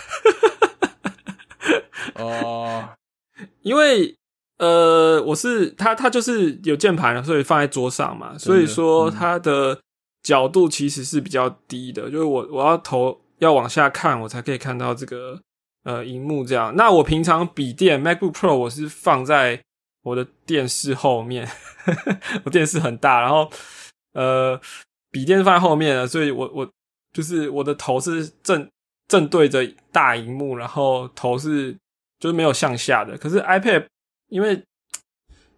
[2.15, 2.91] 哦，
[3.63, 4.15] 因为
[4.59, 9.81] 呃，我是它它就是有键盘了，所以放在桌上嘛，所以说嗯它的
[10.21, 15.39] 角度其实是比较低的，就是我我要头要往下看，我才可以看到这个
[15.83, 16.75] 呃荧幕这样。
[16.75, 19.61] 那我平常笔电 MacBook Pro 我是放在
[20.03, 21.47] 我的电视后面，
[22.43, 23.49] 我电视很大，然后
[24.13, 24.59] 呃
[25.11, 26.69] 笔电放在后面了，所以我我
[27.11, 28.67] 就是我的头是正
[29.07, 31.73] 正对着大荧幕，然后头是
[32.19, 33.17] 就是没有向下的。
[33.17, 33.85] 可是 iPad
[34.29, 34.63] 因为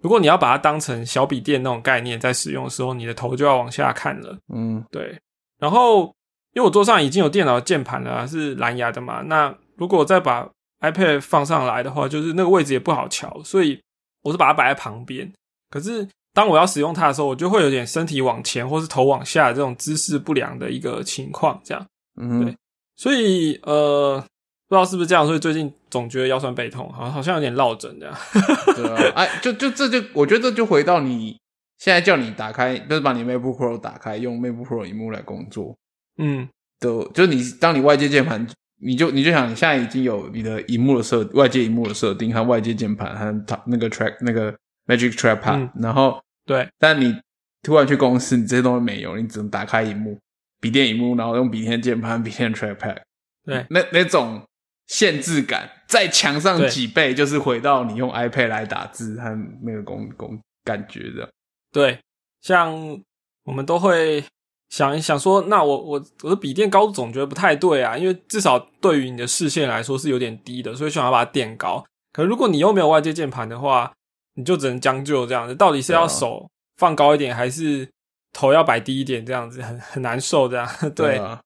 [0.01, 4.37] 如果你要把它当成小笔电那种概念在使用的时候，你的头就要往下看了。
[4.53, 5.19] 嗯，对。
[5.57, 6.14] 然后
[6.55, 10.49] 因为我桌上已经有电脑键盘了，是蓝牙的嘛，那如果再把
[10.79, 13.77] iPad 放上来的话，就是那个位置也不好瞧，所以
[14.23, 15.29] 我是把它摆在旁边。
[15.69, 21.85] 可是当我要使用它的时候，我就会有点身体往前或是头往下这种姿势不良的一个情况，这样。
[22.21, 22.55] 嗯，对
[22.95, 24.23] 所以呃，
[24.69, 28.15] 不知道是不是这样，所以最近总觉得腰酸背痛，好像好像有点落枕这样。
[28.73, 31.37] 对啊，哎，就就这就我觉得这就回到你
[31.79, 35.75] 现在叫你打开，就是把你 MacBook Pro 打开，用 MacBook Pro 屏幕来工作
[36.17, 36.47] 嗯。
[36.79, 38.45] 都，就是你当你外接键盘，
[38.81, 44.51] 你就你就想你现在已经有你的荧幕的设外接荧幕的设定和外接键盘和它那个 track 那个
[44.85, 45.69] Magic Trackpad，、嗯。
[45.81, 46.67] 然后对。
[46.77, 47.15] 但你
[47.63, 50.19] 突然去公司，你这些东西没有，你只能打开荧幕，
[50.59, 52.97] 笔电荧幕，然后用笔电键盘、笔电 trackpad，
[53.45, 53.65] 对。
[53.69, 54.43] 那那种
[54.87, 59.29] 限制感再强上几倍，就是回到你用 iPad 来打字和
[59.63, 61.27] 那个工工感觉的。
[61.71, 61.97] 对，
[62.41, 63.01] 像
[63.45, 64.23] 我们都会
[64.69, 71.85] 想一想说，那我我我的笔垫高度总觉得不太对啊，因为至少对于你的视线来说是有点低的，所以想要把它垫高。
[72.11, 73.91] 可是如果你又没有外接键盘的话，
[74.35, 75.55] 你就只能将就这样子。
[75.55, 77.89] 到底是要手放高一点，还是
[78.33, 79.25] 头要摆低一点？
[79.25, 80.47] 这样子很很难受。
[80.47, 81.17] 这样 对。
[81.17, 81.41] 啊，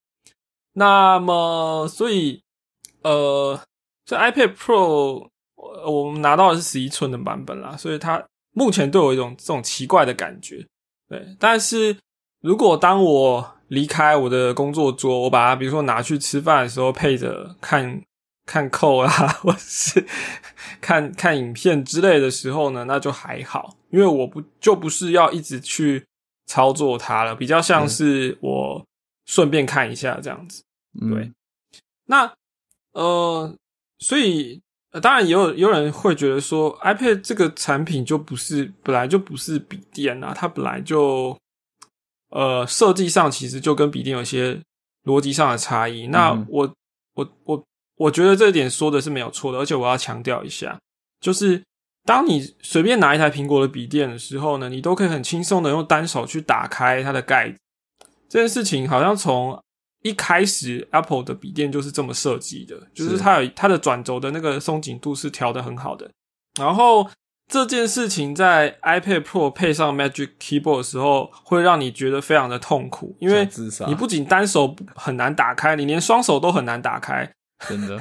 [0.74, 2.42] 那么，所以
[3.04, 3.60] 呃，
[4.06, 10.66] 这 iPad Pro 呃我们拿到的是十一寸的版本啦，所以它目前对我有一种这种奇怪的感觉。
[11.08, 11.96] 对，但是
[12.42, 18.02] 如果当我离开我的工作桌，我把它比如说拿去吃饭的时候，配着看
[18.46, 19.10] 看扣啊，
[19.44, 20.06] 或者是
[20.82, 26.06] 看看影片之类的时候呢，那就还好，因为我不就不是要一直去
[26.48, 28.86] 操作它了，比较像是我
[29.26, 30.64] 顺便看一下这样子。
[31.00, 31.32] 嗯对，
[32.08, 32.34] 那
[32.94, 33.56] 呃，
[34.00, 34.60] 所以、
[34.92, 41.38] 呃当然也有有人会觉得说，iPad 这个产品就不是本来就不是笔电啊，它本来就
[42.30, 44.62] 呃设计上其实就跟笔电有些
[45.06, 46.08] 逻辑上的差异。
[46.08, 46.76] 那嗯我
[47.16, 47.64] 我我
[47.96, 50.80] 我觉得这一点说的是没有错的，而且我要强调一下，
[51.20, 51.62] 就是
[52.06, 57.58] 当你随便拿一台苹果的笔电的时候呢，你都可以很轻松的用单手去打开它的盖子。
[58.30, 59.62] 这件事情好像从
[60.04, 66.10] 一开始 Apple 的笔电就是这么设计的，就是是它有它的转轴的那个松紧度是调的很好的。
[66.58, 67.10] 然后
[67.50, 73.50] 这件事情在 iPad Pro 配上 Magic Keyboard 的时候，会让你觉得非常的痛苦，因为
[73.88, 77.30] 你不仅单手很难打开，你连双手都很难打开。
[77.68, 78.00] 真的，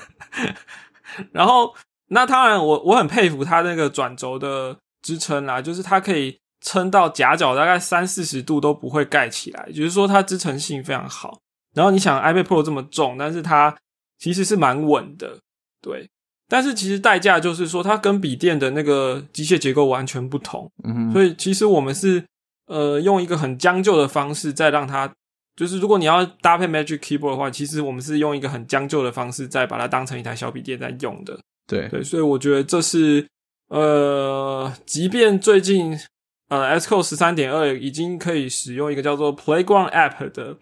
[1.33, 1.75] 然后，
[2.09, 11.41] 那当然我，我很佩服它那个转轴的支撑啦，就是它可以撑到夹角大概三四十度都不会盖起来，就是说它支撑性非常好。
[11.75, 13.75] 然后你想 iPad Pro 这么重，但是它
[14.19, 15.39] 其实是蛮稳的，
[15.81, 16.09] 对。
[16.49, 22.25] 但是其实代价就是说，它跟笔电的那个机械结构完全不同，嗯哼，所以其实我们是
[22.67, 25.13] 呃用一个很将就的方式，再让它
[25.57, 31.39] 就是如果你要搭配 Magic Keyboard 的话，其实我们是用一个很将就的方式，再把它当成一台小笔电在用的。
[31.67, 33.27] 对，对，所以我觉得这是
[33.69, 35.99] 呃，即便最近
[36.49, 40.57] 呃 Xcode 十三点二已经可以使用一个叫做 Playground App 的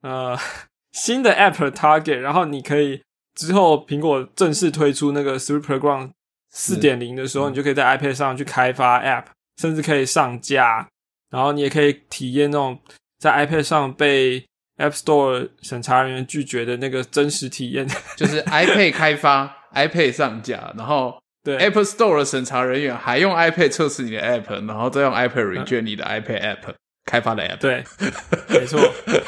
[0.00, 0.38] 呃
[0.92, 3.02] 新的 App Target，然后你可以
[3.46, 6.10] 之后苹果正式推出那个 Swift Playground
[6.50, 9.24] 四点零的时候，你就可以在 iPad 上去开发 App，
[9.60, 10.86] 甚至可以上架，
[11.30, 12.78] 然后你也可以体验那种
[13.18, 14.44] 在 iPad 上被
[14.76, 17.86] App Store 审查人员拒绝的那个真实体验。
[18.16, 21.56] 就是 iPad 开发， iPad 上架，然后对。
[21.56, 26.74] Apple Store 的审查人员还用 iPad 测试你的 App，然后再用 iPad reject 你的 iPad App
[27.10, 27.58] 开发的 App。
[27.58, 27.84] 对，
[28.48, 28.78] 没错，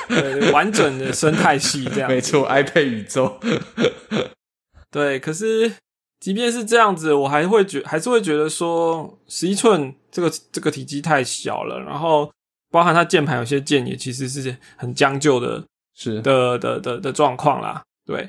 [0.09, 2.09] 对完整的生态系这样。
[2.09, 3.41] 没错，iPad 宇宙。
[4.89, 5.72] 对，可是
[6.20, 12.30] 即便是这样子，我还会觉还是会觉得说，十一寸这个这个体积太小了，然后
[12.70, 15.64] 包含它键盘有些键也其实是很将就的
[15.97, 17.83] 是的的的的状况啦。
[18.07, 18.28] 对，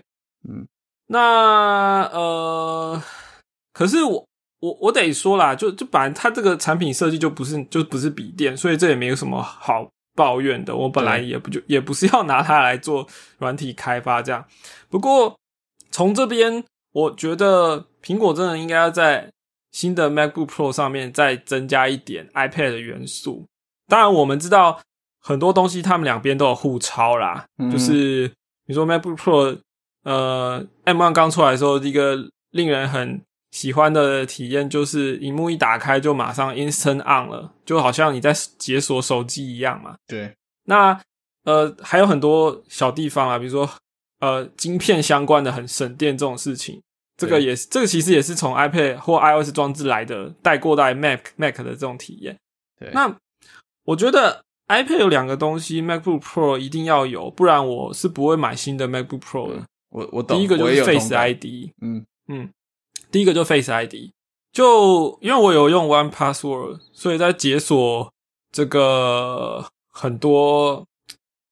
[0.50, 0.66] 嗯，
[1.08, 3.04] 那呃，
[3.72, 4.26] 可是我
[4.64, 9.86] 我我得说啦，就就本来它这个产品设计就不是就不是笔电，所以这也没有什么好
[10.16, 10.74] 抱怨的。
[10.74, 13.06] 我本来也不就也不是要拿它来做
[13.40, 14.46] 软体开发这样。
[14.90, 15.38] 不过
[15.92, 19.30] 从这边，我觉得苹果真的应该要在
[19.74, 23.46] 新的 MacBook Pro 上面再增加一点 iPad 的元素。
[23.90, 24.80] 当然，我们知道
[25.20, 28.32] 很多东西他们两边都有互抄啦，嗯就是
[28.68, 29.58] 你说 MacBook Pro，
[30.06, 33.22] 呃，M1 刚出来的时候，一个令人很
[33.54, 39.94] 喜欢的体验就是，荧幕一打开就马上 Instant On 了，就好像你在解锁手机一样嘛。
[40.08, 40.34] 对，
[40.66, 41.00] 那
[41.44, 43.70] 呃，还有很多小地方啊，比如说
[44.20, 46.82] 呃，晶片相关的很省电这种事情，
[47.16, 52.36] 这个也是，这个其实也是从 iPad 或 iOS 装置来的，带过来 Mac Mac 的这种体验。
[52.80, 53.16] 对，那
[53.86, 59.64] 我觉得 iPad 有两个东西，MacBook Pro 一定要有，不然我是不会买新的 MacBook Pro 的。
[59.92, 61.46] 我我懂，第一个就是 Face ID，
[61.82, 62.04] 嗯。
[62.30, 62.50] 嗯，
[63.14, 64.10] 第一个就 Face ID，
[64.52, 68.12] 就因为我有用 One Password，所以在解锁
[68.52, 70.84] 这个很多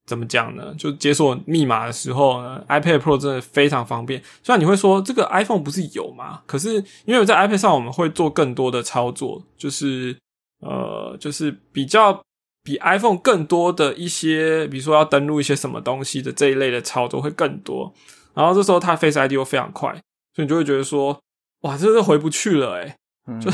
[0.07, 0.73] 怎么讲呢？
[0.75, 4.19] 就解锁密码的时候呢，iPad Pro 真的非常方便。
[4.41, 6.41] 虽然你会说这个 iPhone 不是有吗？
[6.47, 10.17] 可是因为在 iPad 上我们会做更多的操作，就是
[10.61, 12.19] 呃，就是比较
[12.63, 17.93] 比 iPhone 更多的一些，比如说要登录一些什么东西的这一类的操作会更多。
[18.33, 19.91] 然后这时候它 Face ID 又非常快，
[20.35, 21.19] 所以你就会觉得说，
[21.61, 22.95] 哇，这是回不去了诶、
[23.27, 23.51] 嗯就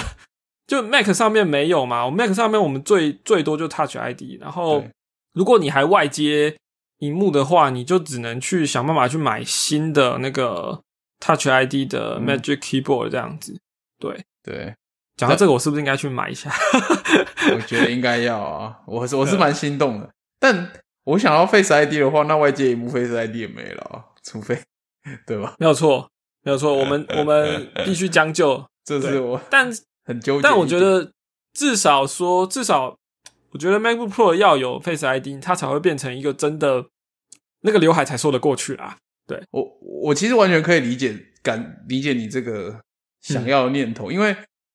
[0.65, 4.83] 就 Mac 上面没有嘛，我 Mac 上面我们最最多就 Touch ID，然后
[5.33, 6.57] 如果你还外接
[6.99, 10.81] 荧幕的话，你就只能去想办法去买新的那个
[11.19, 13.57] Touch ID 的嗯 Magic Keyboard 这样子。
[13.99, 14.73] 对，对，
[15.15, 16.51] 讲到这个，我是不是应该去买一下？
[17.55, 20.09] 我觉得应该要啊，我是我是蛮心动的。
[20.39, 20.71] 但
[21.05, 24.61] 我想要 Face ID 的话，那外接荧幕 Face ID 也没了啊，除非
[25.25, 25.55] 对吧？
[25.59, 26.09] 没有错，
[26.47, 28.65] 没有错， 我们我们必须将就。
[28.85, 29.69] 这是我但
[30.05, 30.41] 很纠结。
[30.43, 31.11] 但我觉得
[31.53, 32.97] 至少说，至少
[33.51, 36.85] 我觉得 MacBook Pro 要有 Face ID，它才会变成一个真的
[37.63, 38.95] 那个刘海才说得过去啦。
[39.27, 39.61] 对我
[40.05, 42.79] 我其实完全可以理解感理解你这个
[43.19, 44.33] 想要的念头，因为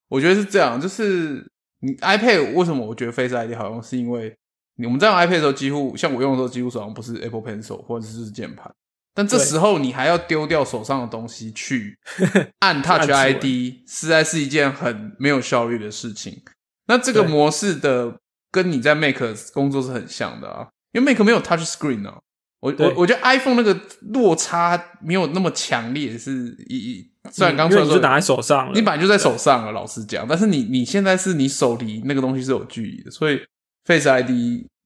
[0.09, 1.51] 我觉得是这样，就是
[1.81, 4.37] 你 iPad 为什么我觉得 Face ID 好用，是因为
[4.85, 8.71] 我们在用 iPad 的时候，几乎像我用的时候，几乎手上不是 Apple Pencil 或者是键盘，
[9.15, 11.99] 但这时候你还要丢掉手上的东西去
[12.61, 13.45] 按 Touch ID，
[13.87, 16.43] 实在是一件很没有效率的事情。
[16.87, 18.19] 那这个模式的
[18.51, 22.19] 跟你在 Make 工作是很像的啊，因为 Make 没有 Touch Screen 啊。
[22.61, 23.79] 我我我觉得 iPhone 那个
[24.13, 33.41] 落差没有那么强烈，是一一虽然刚出来的时候因为你就拿在手上了，你本来就在手上了，老实讲，但是你你现在是你手离那个东西是有距离的，所以
[33.85, 34.31] Face ID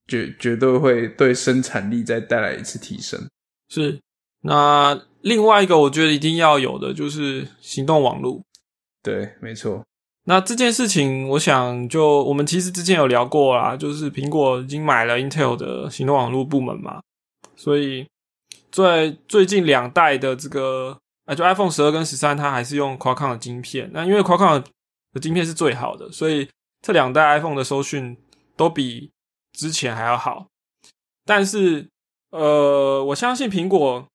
[0.07, 3.29] 绝绝对会对生产力再带来一次提升。
[3.68, 4.01] 是。
[4.47, 8.40] 那另外一个我觉得一定要有的就是行动网络。
[9.03, 9.84] 对，没错，
[10.24, 17.01] 那这件事情，我想就我们其实之前有聊过啦，就是苹果已经买了 Intel 的行动网络部门嘛，
[17.57, 18.07] 所以
[18.70, 23.90] 最最近两代的这个，啊，就 iPhone 十二跟十三，它还是用 Qualcomm 的晶片。
[23.92, 24.62] 那因为 Qualcomm
[25.12, 26.49] 的晶片是最好的，所以
[26.82, 28.16] 这两代 iPhone 的收讯
[28.57, 29.11] 都比
[29.53, 30.47] 之前还要好。
[31.24, 31.88] 但是，
[32.30, 34.07] 呃，我相信苹果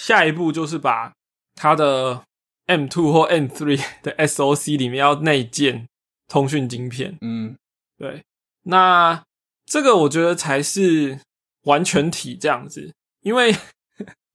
[0.00, 1.12] 下一步就是把
[1.54, 2.24] 它的
[2.64, 5.86] M two 或 M three 的 SOC 里面要内建
[6.26, 7.18] 通讯晶片。
[7.20, 7.54] 嗯，
[7.98, 8.22] 对，
[8.62, 9.22] 那
[9.66, 11.20] 这个我觉得才是
[11.64, 13.54] 完全体这样子，因为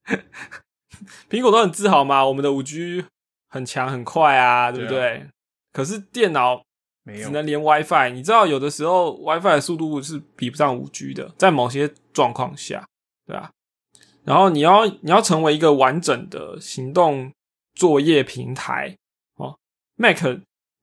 [1.27, 3.03] 苹果都很自豪嘛，我们的五 G
[3.49, 4.99] 很强很快啊，对不对？
[4.99, 5.27] 对
[5.73, 6.61] 可是电脑，
[7.07, 12.87] 只能连 WiFi，你知道有的时候 WiFi 的速度是比不上五 G 的，在某些状况下，
[13.25, 13.51] 对吧、
[14.25, 17.31] 然后你要你要成为一个完整的行动
[17.73, 18.95] 作业平台
[19.35, 19.55] 哦
[19.95, 20.17] ，Mac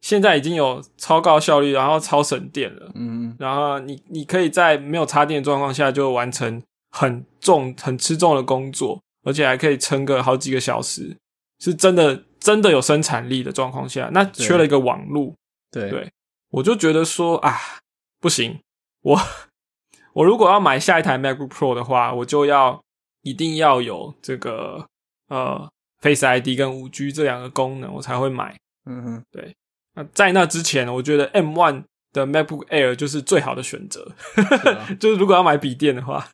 [0.00, 11.16] 现在已经有超高效率，然后超省电了，嗯，然后你你可以在没有插电的状况下就完成很重很吃重的工作，而且还可以撑个好几个小时，
[11.58, 15.34] 是真的真的有生产力的状况下，那缺了一个网路，
[15.70, 15.90] 对。
[15.90, 16.08] 对。
[16.50, 17.58] 我就觉得说啊，
[18.20, 18.60] 不行，
[19.00, 19.18] 我
[20.12, 22.78] 我如果要买下一台 MacBook Pro 的话，我就要
[23.22, 24.86] 一定要有这个
[25.28, 25.68] 呃
[26.00, 28.56] Face ID 跟五 G 这两个功能，我才会买。
[28.86, 29.54] 嗯哼，对。
[29.94, 34.12] 那在那之前，我觉得 M One 的 MacBook Air 就是最好的选择。
[34.34, 34.88] 是啊。
[34.98, 36.28] 就是如果要买笔电的话，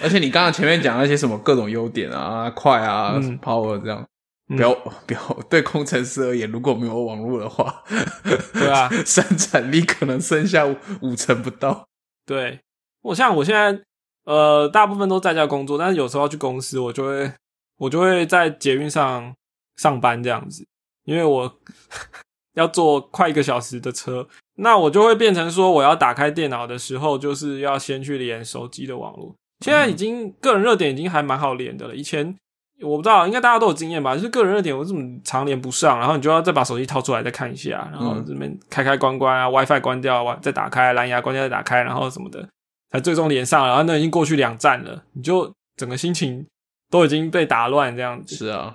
[0.00, 3.36] 而且你刚刚前面讲那些什么各种优点啊， 快啊、嗯。
[3.38, 4.06] p o w e r 这样，
[4.48, 4.56] 嗯。
[4.56, 4.74] 不要
[5.06, 5.20] 不要
[5.50, 7.82] 对工程师而言，如果没有网络的话，
[8.54, 11.86] 对啊，生产力可能剩下五五成不到。
[12.24, 12.60] 对。
[13.02, 13.82] 我像我现在
[14.24, 17.32] 呃，大部分都在家工作，但是有时候要去公司，我就会
[17.78, 19.34] 我就会在捷运上
[19.76, 20.64] 上班这样子，
[21.04, 21.58] 因为我
[22.54, 29.34] 要坐快一个小时的车，那我就会变成说，我要打开电脑的时候，就是要先去连手机的网络。
[29.64, 32.36] 现在已经个人热点已经还蛮好连的了，以前
[32.80, 34.14] 我不知道，应该大家都有经验吧？
[34.14, 42.48] 就是个人热点我怎么常连不上，然后你就要再把手机掏出来再看一下，然后这边开开关关啊，WiFi 关掉啊，再打开蓝牙关掉再打开，然后什么的，
[42.92, 46.46] 才最终连上，然后那已经过去两站了，你就整个心情
[46.90, 48.36] 都已经被打乱这样子。
[48.36, 48.74] 是啊，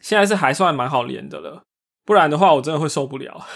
[0.00, 1.62] 现在是还算蛮好连的了，
[2.04, 3.46] 不然的话我真的会受不了。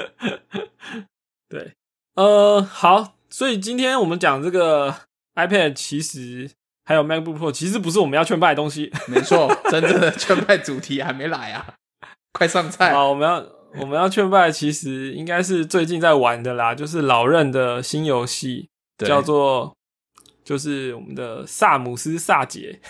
[1.48, 1.72] 对，
[2.14, 4.94] 呃，好，所以今天我们讲这个
[5.36, 6.50] iPad，其实
[6.84, 8.92] 还有 MacBook Pro，其实不是我们要劝败的东西。
[9.08, 11.74] 没错，真正的劝败主题还没来啊，
[12.32, 12.92] 快上菜！
[12.92, 13.46] 好，我们要
[13.80, 18.68] 我们要劝败，其实应该是最近在玩的啦，就是老任的新游戏，
[19.02, 19.76] 叫做
[20.44, 22.80] 就是我们的萨姆斯萨杰，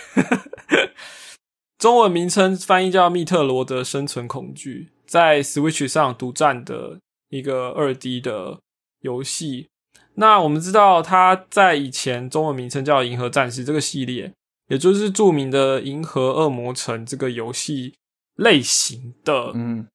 [1.78, 6.98] 中文名称翻译叫密特罗的生存恐惧，在 Switch 上独占的
[7.28, 8.60] 一个二 D 的
[9.01, 9.68] 游戏。
[10.14, 14.32] 那我们知道，它在以前中文名称叫《银河战士》这个系列，
[14.68, 17.94] 也就是著名的《银河恶魔城》这个游戏
[18.36, 19.86] 类型的嗯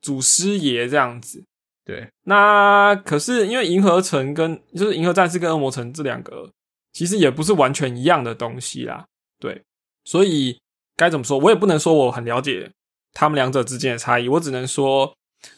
[0.00, 1.44] 祖师爷这样子。
[1.90, 6.48] 对，那可是因为《银河城》跟就是《银河战士》跟《恶魔城》这两个，
[6.92, 9.04] 其实也不是完全一样的东西啦。
[9.38, 9.62] 对，
[10.04, 10.58] 所以
[10.96, 12.70] 该怎么说，我也不能说我很了解
[13.12, 15.12] 他们两者之间的差异，我只能说，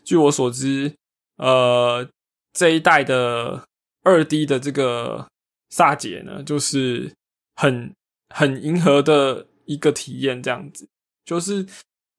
[0.05, 0.95] 据我所知，
[1.37, 2.09] 呃，
[2.53, 3.65] 这一代的。
[4.05, 5.29] 二 D 的这个
[5.71, 7.15] 萨姐呢，就是
[7.55, 7.95] 很
[8.35, 10.89] 很银河的一个体验，这样子，
[11.25, 11.65] 就是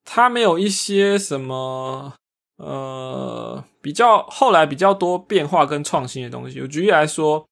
[0.06, 2.14] 它没有一些什么
[2.58, 6.62] 呃比较后来比较多变化跟创新的东西。
[6.62, 7.46] 我举例来说，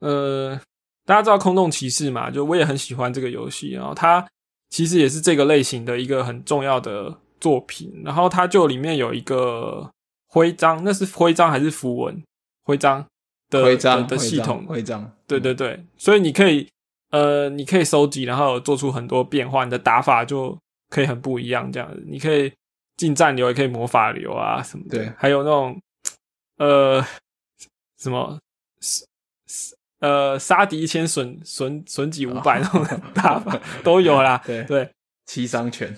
[0.00, 0.60] 呃，
[1.04, 2.30] 大家知道空洞骑士嘛？
[2.30, 4.26] 就我也很喜欢这个游戏，然后它
[4.68, 8.02] 其实也是这个类型的一个很重要的作品。
[8.04, 9.90] 然后它就里面有一个
[10.28, 12.22] 徽章，那是徽章还是符文？
[12.62, 13.04] 徽章
[13.48, 13.64] 的。
[13.64, 16.68] 徽章的系统，徽章，对对对，所以你可以，
[17.10, 20.56] 呃，你可以收集，然后做出很多变化，你的打法就
[20.88, 21.72] 可以很不一样。
[21.72, 22.52] 这样子，你可以
[23.00, 24.98] 近战流，也可以魔法流啊什么的。
[24.98, 25.80] 对，还有那种，
[26.58, 27.02] 呃，
[27.98, 28.38] 什么，
[30.00, 34.40] 呃，杀敌一千损损损己五百那种打法都有啦。
[34.46, 34.90] 对对，
[35.24, 35.96] 七伤拳。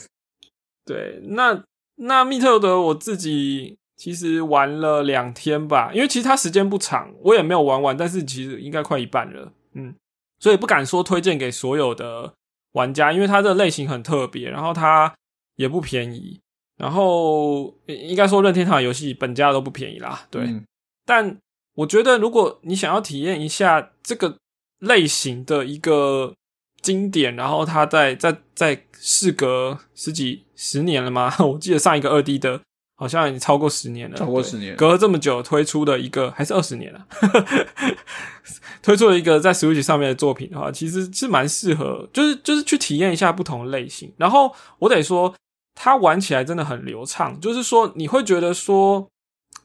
[0.84, 1.64] 对，那
[1.96, 3.76] 那密特德我自己。
[3.94, 9.94] 其实玩了两天吧，因为其实它时间不长，我也没有玩完，但是其实应该快一半了，嗯，
[10.40, 12.34] 所以不敢说推荐给所有的
[12.72, 15.14] 玩家，因为它的类型很特别，然后它
[15.54, 16.40] 也不便宜，
[16.76, 20.48] 然后应该说任天堂游戏本家都不便宜啦，对。
[21.04, 21.36] 但
[21.74, 24.36] 我觉得如果你想要体验一下这个
[24.78, 26.34] 类型的一个
[26.80, 31.34] 经典，然后它在在在事隔十几十年了吗？
[31.44, 32.60] 我记得上一个二 D 的。
[32.94, 37.04] 好像已经超过十年了，超过十年，隔了这么久推出的一个还是二十年了，
[38.80, 44.12] 推出了一个在 Switch 上面的作品的话，其实是蛮适合，就是就是去体验一下不同类型。
[44.16, 45.34] 然后我得说，
[45.74, 49.08] 它玩起来真的很流畅，就是说你会觉得说，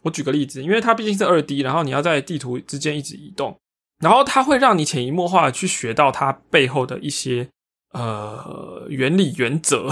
[0.04, 3.58] 我举个例子，因为它毕竟是二 D，然后你要在地图之间一直移动，
[4.00, 7.50] 然后它会让你潜移默化的去学到它背后的一些。
[7.94, 9.90] 呃，原理原则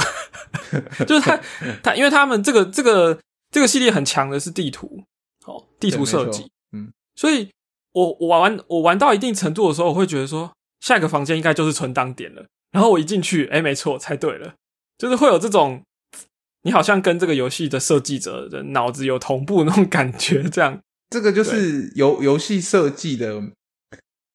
[1.08, 1.40] 就是它
[1.82, 3.18] 它，因为他们这个这个
[3.50, 5.02] 这个系列很强的是地图，
[5.46, 7.50] 哦，地图设计，嗯，所以
[7.94, 10.52] 我我玩我玩到一定程度的时候，我会觉得说
[10.82, 12.46] 下一个房间应该就是存档点了。
[12.72, 14.54] 然后我一进去，哎，没错，猜对了，
[14.98, 15.82] 就是会有这种
[16.66, 23.42] 你好像跟这个游戏的设计者的脑子有同步那种感觉，这样，这个就是游游戏设计的。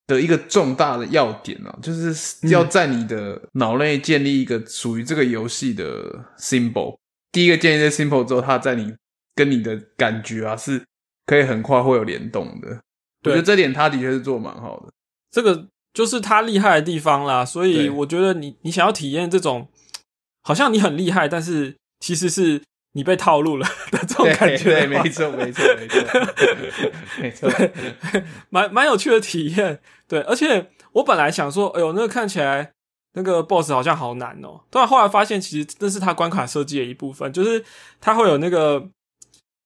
[0.07, 6.97] 的一个重大的要点啊，就是要在你的脑内建立一个属于这个游戏的 symbol。
[7.31, 8.93] 第一个建立这 symbol 之后，它在你
[9.37, 10.85] 跟你的感觉啊，是
[11.27, 12.81] 可以很快会有联动的。
[13.23, 14.93] 我觉得这点他的确是做蛮好的，
[15.31, 17.45] 这个就是他厉害的地方啦。
[17.45, 19.69] 所以我觉得你你想要体验这种，
[20.43, 22.63] 好像你很厉害，但是其实是。
[22.93, 26.03] 你被套路了的这种感觉，对，没错，没错，没错，
[27.23, 27.49] 没错，
[28.49, 29.79] 蛮蛮有趣的体验。
[30.09, 32.73] 对，而且我本来想说，哎呦，那个看起来
[33.13, 34.63] 那个 BOSS 好像好难哦。
[34.71, 37.65] 但后来发现，其实那是他关卡设计的一部分，就是
[38.01, 38.89] 他会有那个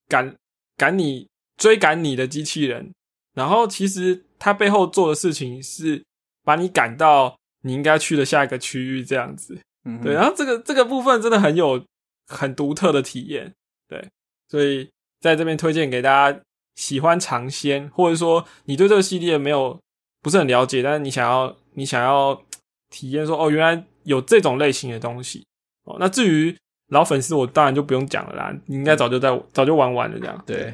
[0.06, 0.36] 赶
[0.76, 2.92] 赶你追赶你的机器人，
[3.34, 6.04] 然后其实他背后做的事情是
[6.44, 9.58] 把你赶到你应该去的下一个区域，这样子。
[9.86, 11.82] 嗯，对，然后这个这个部分真的很有。
[12.26, 13.52] 很独特的体验，
[13.88, 14.08] 对，
[14.48, 14.88] 所以
[15.20, 16.40] 在这边推荐给大家
[16.74, 19.78] 喜欢尝鲜，或者说你对这个系列没有
[20.22, 22.42] 不是很了解，但是你想要你想要
[22.90, 25.44] 体验说哦，原来有这种类型的东西
[25.84, 25.96] 哦。
[26.00, 26.56] 那至于
[26.88, 30.44] 老粉丝，我当然就不用讲了啦，你应该早就在早就玩完了这样。
[30.46, 30.72] 对，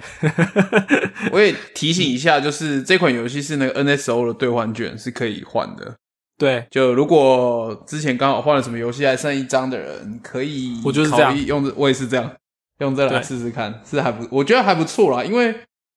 [1.33, 5.97] 我也 提醒一下，就是这款游戏是那个 NSO 的兑换券是可以换的。
[6.41, 12.35] 对，就如果之前刚好换了什么游戏还剩一张的人，可以我就是这样用，我也是这样
[12.79, 15.23] 用这来试试看，是还不我觉得还不错啦。
[15.23, 15.55] 因为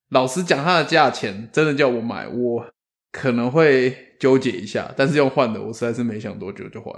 [0.09, 2.65] 老实讲，它的价钱真的叫我买，我
[3.13, 4.93] 可能会纠结一下。
[4.97, 6.93] 但是用换的，我实在是没想多久就换。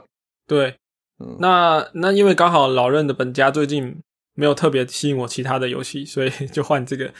[0.48, 0.78] 对，
[1.38, 4.02] 那那因为刚好老任的本家最近
[4.34, 7.14] 没有特别吸引我其他的游戏，所以 就换这个。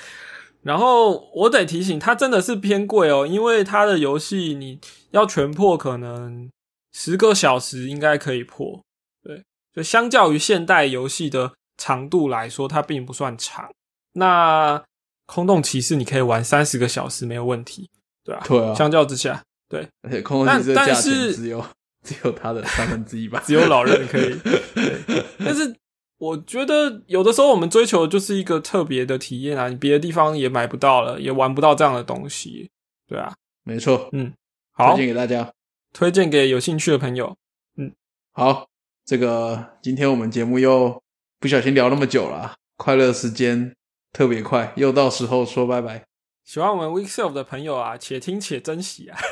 [0.66, 4.80] 然后我得提醒，它真的是偏贵哦，因为它的游戏你
[5.12, 6.50] 要全破可能
[6.92, 8.82] 十个小时应该可以破。
[9.22, 13.70] 对，就相较于现代游戏的长度来说，它并不算长。
[14.14, 14.84] 那
[15.28, 17.88] 空洞骑士你可以玩三十个小时没有问题，
[18.24, 21.64] 对吧、对啊，相较之下，对，而且空洞骑士的价钱只有
[22.04, 24.36] 只有它的三分之一吧，只有老人可以。
[24.40, 25.76] 对，但是
[26.18, 32.70] 我觉得有的时候我们追求的就是一个特别的体验啊，你别的地方也买不到了，也玩不到这样的东西，
[33.08, 33.34] 对啊。
[33.64, 34.34] 没错，嗯
[34.72, 35.52] 好推，荐给大家。
[35.92, 37.36] 推荐给有兴趣的朋友。
[37.78, 37.92] 嗯
[38.32, 38.68] 好，
[39.06, 41.02] 这个今天我们节目又
[41.40, 43.74] 不小心聊那么久了啊，快乐时间
[44.14, 46.06] 特别快，又到时候说拜拜。
[46.44, 49.18] 喜欢我们 Week Self 的朋友啊，且听且珍惜啊！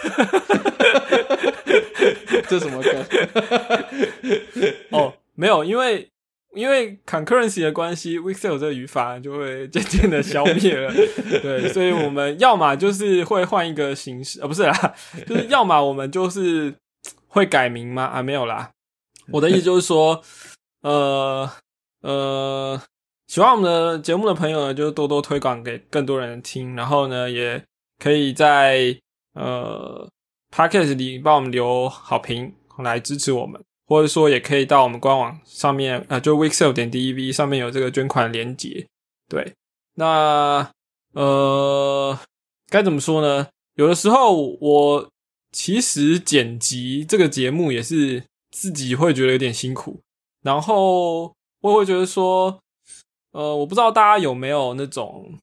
[2.50, 3.06] 这什么歌？
[4.90, 6.10] 哦，没有，因为
[6.56, 10.94] 因为 concurrency 的关系 Self 这个语法就会渐渐的消灭了。
[11.42, 14.96] 对，所以我们要么就是会换一个形式，呃，不是啦，
[15.28, 16.76] 就是要么我们就是
[17.28, 18.04] 会改名吗？
[18.06, 18.72] 啊，没有啦。
[19.32, 20.22] 我的意思就是说，
[20.82, 21.50] 呃
[22.02, 22.82] 呃，
[23.28, 27.64] 喜欢我们的节目的朋友呢，就多多推广给更多人听，然后呢，也
[27.98, 28.96] 可以在
[29.34, 30.08] 呃
[30.54, 33.60] podcast 里帮我们留好评来支持我们，
[33.94, 38.88] 或者说也可以到我们官网上面，呃，就 weeksel 点 dev 上面有这个捐款连结。
[39.30, 39.54] 对，
[39.98, 40.68] 那
[41.12, 42.18] 呃，
[42.72, 43.48] 该怎么说呢？
[43.76, 45.10] 有的时候我
[45.52, 50.02] 其实剪辑这个节目也是自己会觉得有点辛苦，
[50.42, 52.60] 然后我也会觉得说，
[53.34, 55.38] 呃，我不知道大家有没有那种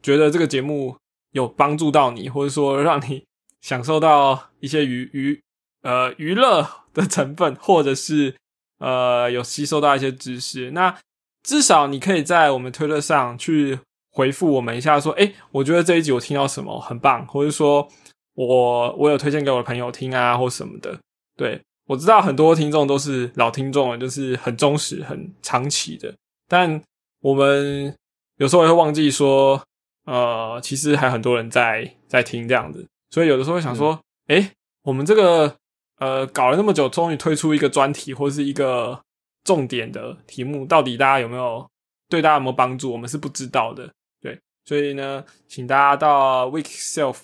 [0.00, 0.96] 觉得这个节目
[1.32, 3.24] 有帮助到你，或者说让你
[3.60, 5.40] 享受到一些娱娱
[5.82, 8.34] 呃娱乐的成分，或者是
[8.78, 10.70] 呃有吸收到一些知识。
[10.70, 10.96] 那
[11.42, 13.78] 至少你可以在我们推特上去
[14.12, 17.88] 回复我们一下，说，诶，我觉得这一集我听到什么很棒，或者说
[18.34, 20.98] 我我有推荐给我的朋友听啊，或什么的。
[21.36, 26.14] 对我知道很多听众都是老听众了，就是很忠实、很长期的，
[26.46, 26.80] 但
[27.20, 27.94] 我们
[28.36, 29.62] 有时候也会忘记说，
[30.04, 33.98] 呃，其实还很多人在在听这样子，所以有的时候会想说，
[34.28, 34.50] 诶、
[34.82, 35.56] 我们这个
[36.00, 39.00] 呃搞了那么久，终于推出一个专题或是一个
[39.44, 41.64] 重点的题目，到底大家有没有
[42.08, 42.90] 对大家有没有帮助？
[42.90, 43.88] 我们是不知道的。
[44.20, 47.18] 对，所以呢，请大家到 Week Self，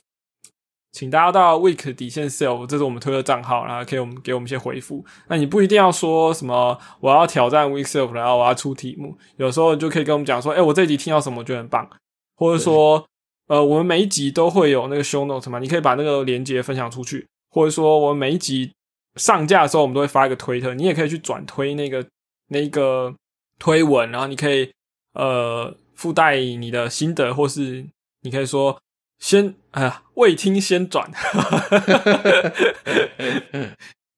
[0.92, 5.04] 请大家到 Week 底线 Self，这是我们推的账号，然后可以我们给我们一些回复。
[5.28, 11.88] 那你不一定要说什么我要挑战 Week Self，然后我要出题目，有时候就可以跟我们讲说，哎、我这一集听到什么，我觉得很棒，
[12.36, 13.06] 或者说，
[13.48, 17.26] 呃，我们每一集都会有那个 show notes 嘛，你可以把那个链接分享出去，
[17.56, 18.70] 或者说我们每一集
[19.14, 22.06] 上架的时候，我们都会发一个推特，你也可以去转推那个
[22.48, 23.14] 那个
[23.58, 24.70] 推文，然后你可以
[25.14, 27.86] 呃附带你的心得，或是
[28.20, 28.78] 你可以说
[29.18, 31.10] 先啊、未听先转，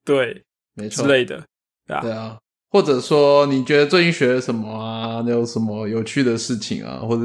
[0.05, 0.43] 对
[0.74, 1.44] 没错之，类的，
[1.86, 2.36] 对啊，对啊。
[2.70, 5.23] 或者说，你觉得最近学了什么啊？
[5.28, 6.98] 有什么有趣的事情啊？
[6.98, 7.23] 或者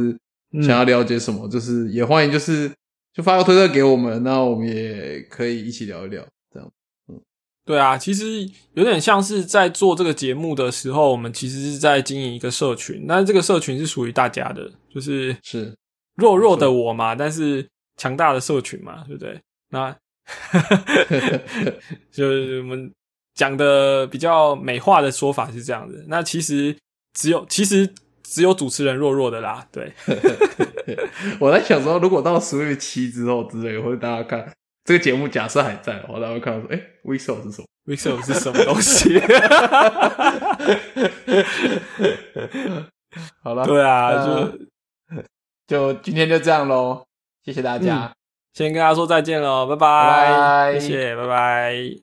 [0.51, 1.47] 嗯想要了解什么？
[1.49, 2.71] 就是也欢迎，就是
[3.13, 6.25] 就发个推特给我们，那我们也可以一起聊一聊。
[6.51, 6.71] 这样，
[7.09, 7.21] 嗯
[7.65, 15.73] 对啊，其实有点像是在做这个节目的时候，我们其实是在经营一个社群，那这个社群是属于大家的，就是是
[16.15, 17.65] 弱弱的我嘛，但是
[17.95, 19.39] 强大的社群嘛，对不对？
[19.69, 19.95] 那
[22.11, 22.91] 就是我们
[23.35, 26.03] 讲的比较美化的说法是这样的。
[26.07, 26.75] 那其实
[27.13, 27.87] 只有其实
[28.33, 29.93] 只有主持人弱弱的啦，对，
[31.39, 34.51] 我在想说，如果到 Switch 七之后之类，或者大家看
[34.83, 39.19] 这个节目，假设还在的话，大家会看到说，哎、w i s o 是什么？Mixer 是什么东西？
[43.43, 44.51] 好了，对啊，呃
[45.67, 47.05] 就就今天就这样喽，
[47.45, 48.11] 谢谢大家。
[48.53, 51.95] 先跟大家说再见喽，拜拜拜谢谢，拜拜。